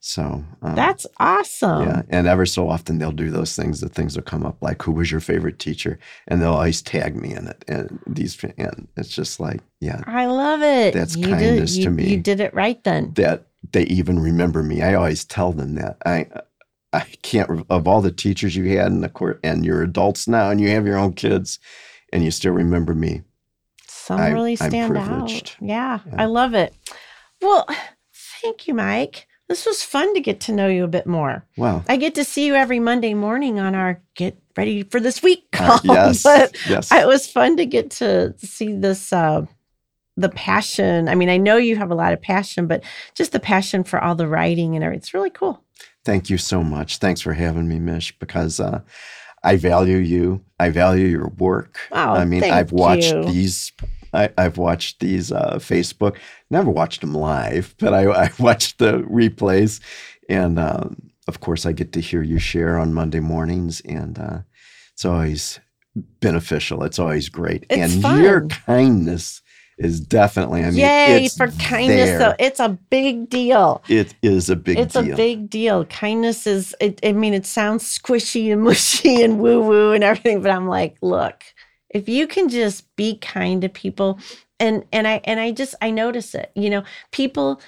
so 0.04 0.44
um, 0.64 0.76
That's 0.76 1.06
awesome. 1.20 1.84
yeah 1.88 2.02
and 2.10 2.26
ever 2.26 2.46
so 2.48 2.68
often 2.68 2.98
they'll 2.98 3.12
do 3.12 3.30
those 3.30 3.56
things 3.56 3.82
the 3.82 3.88
things 3.88 4.16
will 4.16 4.24
come 4.24 4.44
up 4.44 4.58
like 4.60 4.82
who 4.82 4.92
was 4.92 5.12
your 5.12 5.22
favorite 5.22 5.60
teacher 5.60 6.00
and 6.28 6.42
they'll 6.42 6.54
always 6.56 6.82
tag 6.82 7.16
me 7.16 7.34
in 7.36 7.48
it 7.48 7.64
and 7.68 8.00
these 8.08 8.44
and 8.58 8.88
it's 8.98 9.10
just 9.10 9.40
like 9.40 9.62
yeah 9.80 10.02
I 10.08 10.26
love 10.26 10.62
it. 10.64 10.94
That's 10.96 11.16
you 11.16 11.28
kindness 11.28 11.76
did, 11.76 11.84
to 11.84 11.90
me. 11.92 12.10
You 12.10 12.18
did 12.18 12.40
it 12.40 12.52
right 12.54 12.84
then. 12.84 13.14
that 13.14 13.46
they 13.72 13.84
even 13.84 14.20
remember 14.20 14.64
me. 14.64 14.82
I 14.82 14.96
always 14.96 15.24
tell 15.24 15.52
them 15.52 15.76
that. 15.76 15.98
I 16.06 16.28
I 16.94 17.02
can't 17.22 17.64
of 17.70 17.88
all 17.88 18.02
the 18.02 18.12
teachers 18.12 18.56
you 18.56 18.78
had 18.78 18.88
in 18.88 19.02
the 19.02 19.10
court 19.10 19.40
and 19.44 19.64
you're 19.64 19.84
adults 19.84 20.28
now 20.28 20.50
and 20.50 20.60
you 20.60 20.70
have 20.70 20.86
your 20.88 20.98
own 20.98 21.14
kids 21.14 21.60
and 22.12 22.24
you 22.24 22.32
still 22.32 22.54
remember 22.54 22.94
me. 22.96 23.22
Some 23.88 24.20
I- 24.20 24.32
really 24.32 24.56
stand 24.56 24.98
out. 24.98 25.56
Yeah, 25.62 26.00
Yeah. 26.08 26.16
I 26.18 26.26
love 26.26 26.54
it. 26.56 26.74
Well, 27.42 27.68
thank 28.42 28.68
you, 28.68 28.74
Mike. 28.74 29.28
This 29.52 29.66
was 29.66 29.84
fun 29.84 30.14
to 30.14 30.22
get 30.22 30.40
to 30.42 30.54
know 30.54 30.70
you 30.70 30.86
a 30.86 30.88
bit 30.88 31.06
more. 31.06 31.46
Wow. 31.58 31.84
I 31.90 31.98
get 31.98 32.16
to 32.16 32.24
see 32.24 32.46
you 32.46 32.56
every 32.56 32.80
Monday 32.80 33.14
morning 33.14 33.60
on 33.60 33.76
our 33.76 34.02
Get 34.16 34.42
Ready 34.56 34.84
for 34.84 35.02
This 35.02 35.22
Week 35.22 35.44
Uh, 35.52 35.78
call. 35.78 35.80
yes. 35.94 36.24
but 36.24 36.56
yes. 36.70 36.90
it 36.90 37.06
was 37.06 37.28
fun 37.30 37.58
to 37.58 37.66
get 37.66 37.92
to 37.92 38.34
see 38.38 38.72
this 38.72 39.12
uh 39.12 39.46
the 40.16 40.30
passion. 40.30 41.10
I 41.10 41.16
mean, 41.16 41.28
I 41.28 41.36
know 41.36 41.58
you 41.58 41.76
have 41.76 41.92
a 41.92 41.96
lot 41.96 42.14
of 42.14 42.22
passion, 42.22 42.66
but 42.66 42.82
just 43.14 43.34
the 43.34 43.42
passion 43.42 43.84
for 43.84 44.02
all 44.02 44.16
the 44.16 44.26
writing 44.26 44.76
and 44.76 44.86
everything. 44.86 45.00
It's 45.00 45.14
really 45.14 45.30
cool. 45.30 45.62
Thank 46.06 46.30
you 46.30 46.38
so 46.38 46.64
much. 46.64 47.00
Thanks 47.00 47.20
for 47.20 47.34
having 47.34 47.68
me, 47.68 47.78
Mish, 47.78 48.18
because 48.20 48.62
uh, 48.62 48.80
I 49.44 49.58
value 49.58 49.98
you. 49.98 50.46
I 50.62 50.70
value 50.70 51.08
your 51.08 51.28
work. 51.28 51.78
Oh, 51.92 52.14
I 52.14 52.24
mean, 52.24 52.46
I've 52.46 52.72
watched 52.72 53.12
you. 53.12 53.26
these. 53.26 53.74
I, 54.14 54.30
I've 54.38 54.58
watched 54.58 55.00
these 55.00 55.32
uh, 55.32 55.56
Facebook. 55.56 56.18
Never 56.50 56.70
watched 56.70 57.02
them 57.02 57.14
live, 57.14 57.76
but 57.80 57.94
I, 57.94 58.26
I 58.26 58.30
watched 58.40 58.78
the 58.80 59.00
replays, 59.04 59.80
and 60.30 60.60
um, 60.60 61.12
of 61.28 61.40
course, 61.40 61.66
I 61.66 61.72
get 61.72 61.94
to 61.94 62.02
hear 62.02 62.22
you 62.22 62.40
share 62.40 62.78
on 62.78 62.94
Monday 62.94 63.20
mornings, 63.20 63.82
and 63.82 64.18
uh, 64.20 64.40
it's 64.94 65.06
always 65.06 65.60
beneficial. 65.96 66.84
It's 66.84 67.00
always 67.00 67.30
great, 67.30 67.66
It's 67.70 68.04
and 68.04 68.22
your 68.22 68.48
kindness 68.48 69.42
is 69.78 70.00
definitely. 70.00 70.62
I 70.64 70.68
mean, 70.68 70.80
Yay 70.80 71.26
it's 71.26 71.36
for 71.36 71.48
kindness 71.48 72.20
though. 72.20 72.36
It's 72.40 72.60
a 72.60 72.70
big 72.70 73.30
deal. 73.30 73.84
It 73.90 74.14
is 74.22 74.50
a 74.50 74.56
big 74.56 74.78
it's 74.78 74.94
deal. 74.94 75.14
a 75.14 75.16
big 75.16 75.50
deal. 75.50 75.86
Kindness 75.86 76.46
is 76.48 76.76
it, 76.80 77.00
I 77.04 77.14
mean, 77.14 77.34
it 77.34 77.46
sounds 77.46 77.84
squishy 77.84 78.52
and 78.52 78.62
mushy 78.64 79.24
and 79.24 79.40
woo-woo 79.40 79.92
and 79.92 80.04
everything, 80.04 80.42
but 80.42 80.52
I'm 80.52 80.68
like, 80.68 80.98
look, 81.02 81.44
if 81.94 82.10
you 82.10 82.28
can 82.28 82.50
just 82.50 82.94
be 82.96 83.18
kind 83.18 83.62
to 83.62 83.70
people 83.70 84.20
and 84.60 84.86
and 84.92 85.08
I 85.08 85.22
and 85.26 85.40
I 85.40 85.52
just 85.52 85.76
I 85.82 85.92
notice 85.92 86.36
it. 86.36 86.52
You 86.56 86.70
know, 86.70 86.84
people 87.12 87.62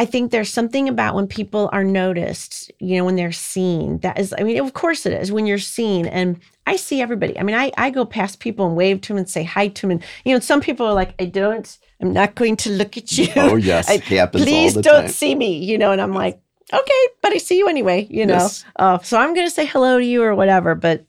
I 0.00 0.04
think 0.04 0.30
there's 0.30 0.52
something 0.52 0.88
about 0.88 1.16
when 1.16 1.26
people 1.26 1.68
are 1.72 1.82
noticed, 1.82 2.70
you 2.78 2.96
know, 2.96 3.04
when 3.04 3.16
they're 3.16 3.32
seen. 3.32 3.98
That 3.98 4.16
is, 4.16 4.32
I 4.38 4.44
mean, 4.44 4.60
of 4.60 4.72
course 4.72 5.04
it 5.06 5.12
is 5.12 5.32
when 5.32 5.44
you're 5.44 5.58
seen. 5.58 6.06
And 6.06 6.38
I 6.68 6.76
see 6.76 7.02
everybody. 7.02 7.36
I 7.36 7.42
mean, 7.42 7.56
I, 7.56 7.72
I 7.76 7.90
go 7.90 8.04
past 8.04 8.38
people 8.38 8.64
and 8.64 8.76
wave 8.76 9.00
to 9.00 9.08
them 9.08 9.16
and 9.18 9.28
say 9.28 9.42
hi 9.42 9.66
to 9.66 9.80
them. 9.82 9.90
And, 9.90 10.04
you 10.24 10.32
know, 10.32 10.38
some 10.38 10.60
people 10.60 10.86
are 10.86 10.92
like, 10.92 11.14
I 11.20 11.24
don't, 11.24 11.76
I'm 12.00 12.12
not 12.12 12.36
going 12.36 12.56
to 12.58 12.70
look 12.70 12.96
at 12.96 13.18
you. 13.18 13.26
oh 13.34 13.56
yes, 13.56 13.90
I- 13.90 13.96
happens 13.96 14.44
Please 14.44 14.74
don't 14.74 15.02
time. 15.02 15.08
see 15.08 15.34
me, 15.34 15.58
you 15.58 15.76
know, 15.76 15.90
and 15.90 16.00
I'm 16.00 16.14
like, 16.14 16.40
okay, 16.72 17.06
but 17.20 17.32
I 17.32 17.38
see 17.38 17.58
you 17.58 17.66
anyway, 17.68 18.06
you 18.08 18.24
know. 18.24 18.34
Yes. 18.34 18.64
Uh, 18.76 18.98
so 19.00 19.18
I'm 19.18 19.34
gonna 19.34 19.50
say 19.50 19.66
hello 19.66 19.98
to 19.98 20.04
you 20.04 20.22
or 20.22 20.34
whatever. 20.36 20.76
But 20.76 21.06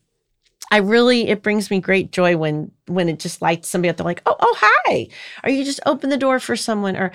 I 0.72 0.78
really, 0.78 1.28
it 1.30 1.42
brings 1.44 1.72
me 1.72 1.80
great 1.80 2.12
joy 2.12 2.38
when 2.38 2.72
when 2.88 3.10
it 3.10 3.20
just 3.20 3.42
lights 3.42 3.68
somebody 3.70 3.90
up. 3.90 3.98
They're 3.98 4.06
like, 4.06 4.22
oh, 4.26 4.36
oh, 4.40 4.56
hi. 4.60 5.08
Or 5.44 5.50
you 5.50 5.64
just 5.64 5.80
open 5.86 6.10
the 6.10 6.18
door 6.18 6.40
for 6.40 6.56
someone. 6.56 6.96
Or, 6.96 7.12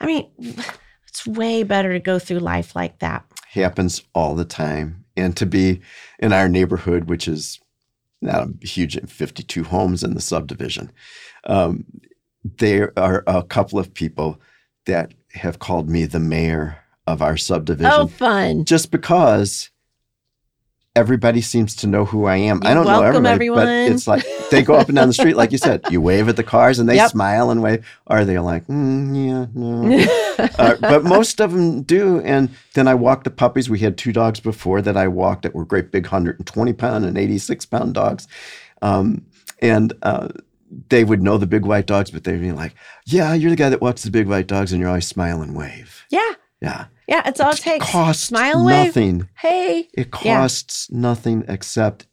I 0.00 0.06
mean, 0.06 0.28
it's 1.06 1.26
way 1.26 1.62
better 1.62 1.92
to 1.92 2.00
go 2.00 2.18
through 2.18 2.40
life 2.40 2.76
like 2.76 2.98
that. 3.00 3.24
happens 3.52 4.02
all 4.14 4.34
the 4.34 4.44
time. 4.44 5.04
And 5.16 5.36
to 5.36 5.46
be 5.46 5.80
in 6.18 6.32
our 6.32 6.48
neighborhood, 6.48 7.08
which 7.08 7.26
is 7.26 7.58
not 8.22 8.48
a 8.48 8.66
huge 8.66 8.98
52 9.10 9.64
homes 9.64 10.02
in 10.04 10.14
the 10.14 10.20
subdivision, 10.20 10.92
um, 11.44 11.84
there 12.44 12.92
are 12.96 13.24
a 13.26 13.42
couple 13.42 13.78
of 13.78 13.92
people 13.94 14.40
that 14.86 15.12
have 15.34 15.58
called 15.58 15.88
me 15.88 16.04
the 16.04 16.20
mayor 16.20 16.78
of 17.06 17.20
our 17.22 17.36
subdivision 17.36 17.92
Oh, 17.92 18.06
fun. 18.06 18.64
just 18.64 18.90
because 18.90 19.70
everybody 20.98 21.40
seems 21.40 21.74
to 21.76 21.86
know 21.86 22.04
who 22.04 22.26
I 22.26 22.36
am. 22.36 22.60
I 22.64 22.74
don't 22.74 22.84
know 22.86 23.02
everybody, 23.02 23.48
but 23.48 23.68
it's 23.68 24.06
like 24.06 24.26
they 24.50 24.62
go 24.62 24.74
up 24.74 24.88
and 24.88 24.96
down 24.96 25.06
the 25.08 25.14
street, 25.14 25.36
like 25.36 25.52
you 25.52 25.58
said, 25.58 25.80
you 25.90 26.00
wave 26.00 26.28
at 26.28 26.36
the 26.36 26.42
cars 26.44 26.78
and 26.78 26.88
they 26.88 26.96
Yep. 26.96 27.10
smile 27.12 27.50
and 27.50 27.62
wave, 27.62 27.86
or 28.06 28.24
they're 28.24 28.40
like, 28.42 28.66
mm, 28.66 29.14
yeah, 29.14 29.46
no 29.54 30.48
uh, 30.58 30.76
but 30.80 31.04
most 31.04 31.40
of 31.40 31.52
them 31.52 31.82
do. 31.82 32.20
And 32.20 32.50
then 32.74 32.88
I 32.88 32.94
walk 32.94 33.24
the 33.24 33.30
puppies. 33.30 33.70
We 33.70 33.78
had 33.78 33.96
two 33.96 34.12
dogs 34.12 34.40
before 34.40 34.82
that 34.82 34.96
I 34.96 35.08
walked 35.08 35.42
that 35.44 35.54
were 35.54 35.64
great 35.64 35.90
big 35.92 36.04
120 36.04 36.72
pound 36.74 37.04
and 37.04 37.16
86 37.16 37.64
pound 37.66 37.94
dogs. 37.94 38.26
Um, 38.82 39.24
and 39.62 39.92
uh, 40.02 40.28
they 40.90 41.04
would 41.04 41.22
know 41.22 41.38
the 41.38 41.46
big 41.46 41.64
white 41.64 41.86
dogs, 41.86 42.10
but 42.10 42.24
they'd 42.24 42.40
be 42.40 42.52
like, 42.52 42.74
yeah, 43.06 43.32
you're 43.34 43.50
the 43.50 43.56
guy 43.56 43.70
that 43.70 43.80
walks 43.80 44.02
the 44.02 44.10
big 44.10 44.28
white 44.28 44.46
dogs 44.46 44.72
and 44.72 44.80
you're 44.80 44.88
always 44.88 45.06
smile 45.06 45.40
and 45.42 45.56
wave. 45.56 46.04
yeah. 46.10 46.32
Yeah. 46.60 46.86
Yeah. 47.06 47.22
It's 47.26 47.40
all 47.40 47.50
it 47.52 47.58
takes. 47.58 47.90
costs 47.90 48.24
Smile 48.24 48.56
and 48.58 48.66
wave. 48.66 48.86
nothing. 48.86 49.28
Hey. 49.38 49.88
It 49.94 50.08
Yeah. 50.22 50.38
costs 50.40 50.90
nothing 50.90 51.44
except 51.48 52.06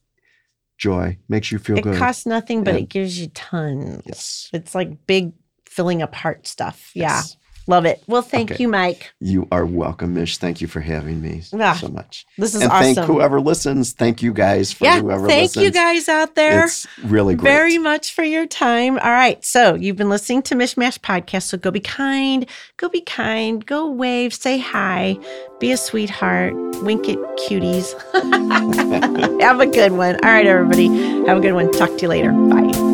joy. 0.78 1.18
Makes 1.28 1.52
you 1.52 1.58
feel 1.60 1.78
It 1.78 1.84
good. 1.84 1.96
It 1.96 2.00
costs 2.00 2.26
nothing, 2.26 2.64
but 2.64 2.74
Yeah. 2.76 2.80
it 2.82 2.90
gives 2.90 3.20
you 3.20 3.28
tons. 3.28 4.02
yes. 4.06 4.50
It's 4.54 4.76
like 4.76 5.06
big 5.08 5.34
filling 5.68 6.02
up 6.02 6.14
heart 6.16 6.48
stuff. 6.48 6.92
Yeah. 6.94 7.22
Love 7.68 7.86
it. 7.86 8.04
Well, 8.08 8.22
thank 8.22 8.52
Okay. 8.52 8.62
you, 8.62 8.68
Mike. 8.68 9.12
You 9.20 9.48
are 9.52 9.66
welcome, 9.66 10.14
Mish. 10.14 10.38
Thank 10.38 10.62
you 10.62 10.68
for 10.68 10.82
having 10.82 11.22
me 11.22 11.42
Ah, 11.60 11.74
so 11.74 11.88
much. 11.88 12.26
This 12.38 12.54
is 12.54 12.62
and 12.62 12.72
awesome. 12.72 12.94
thank 12.96 13.08
whoever 13.08 13.42
listens. 13.42 13.92
Thank 13.94 14.22
you 14.22 14.34
guys 14.34 14.72
for 14.72 14.86
yeah. 14.86 15.00
whoever 15.00 15.28
Thank 15.28 15.56
listens. 15.56 15.66
you 15.66 15.72
guys 15.72 16.08
out 16.08 16.36
there. 16.36 16.66
It's 16.66 16.86
really 17.04 17.34
great. 17.36 17.52
very 17.52 17.78
much 17.80 18.14
for 18.14 18.24
your 18.24 18.46
time. 18.46 19.00
All 19.00 19.12
right. 19.12 19.44
So 19.44 19.74
you've 19.74 19.96
been 19.96 20.10
listening 20.10 20.44
to 20.44 20.56
Mishmash 20.56 21.00
Podcast. 21.00 21.44
So 21.44 21.58
go 21.58 21.72
be 21.72 21.80
kind, 21.80 22.46
go 22.78 22.88
be 22.88 23.02
kind, 23.02 23.66
go 23.66 23.90
wave, 23.90 24.34
say 24.34 24.60
hi, 24.60 25.18
be 25.60 25.72
a 25.72 25.78
sweetheart, 25.78 26.54
wink 26.84 27.10
at 27.10 27.18
cuties. 27.48 27.94
Have 29.42 29.60
a 29.60 29.66
good 29.68 29.94
one. 29.94 30.16
All 30.24 30.30
right, 30.32 30.46
everybody. 30.46 30.88
Have 31.26 31.38
a 31.38 31.42
good 31.42 31.54
one. 31.54 31.72
Talk 31.72 31.90
to 31.98 32.02
you 32.04 32.08
later. 32.10 32.32
Bye. 32.32 32.85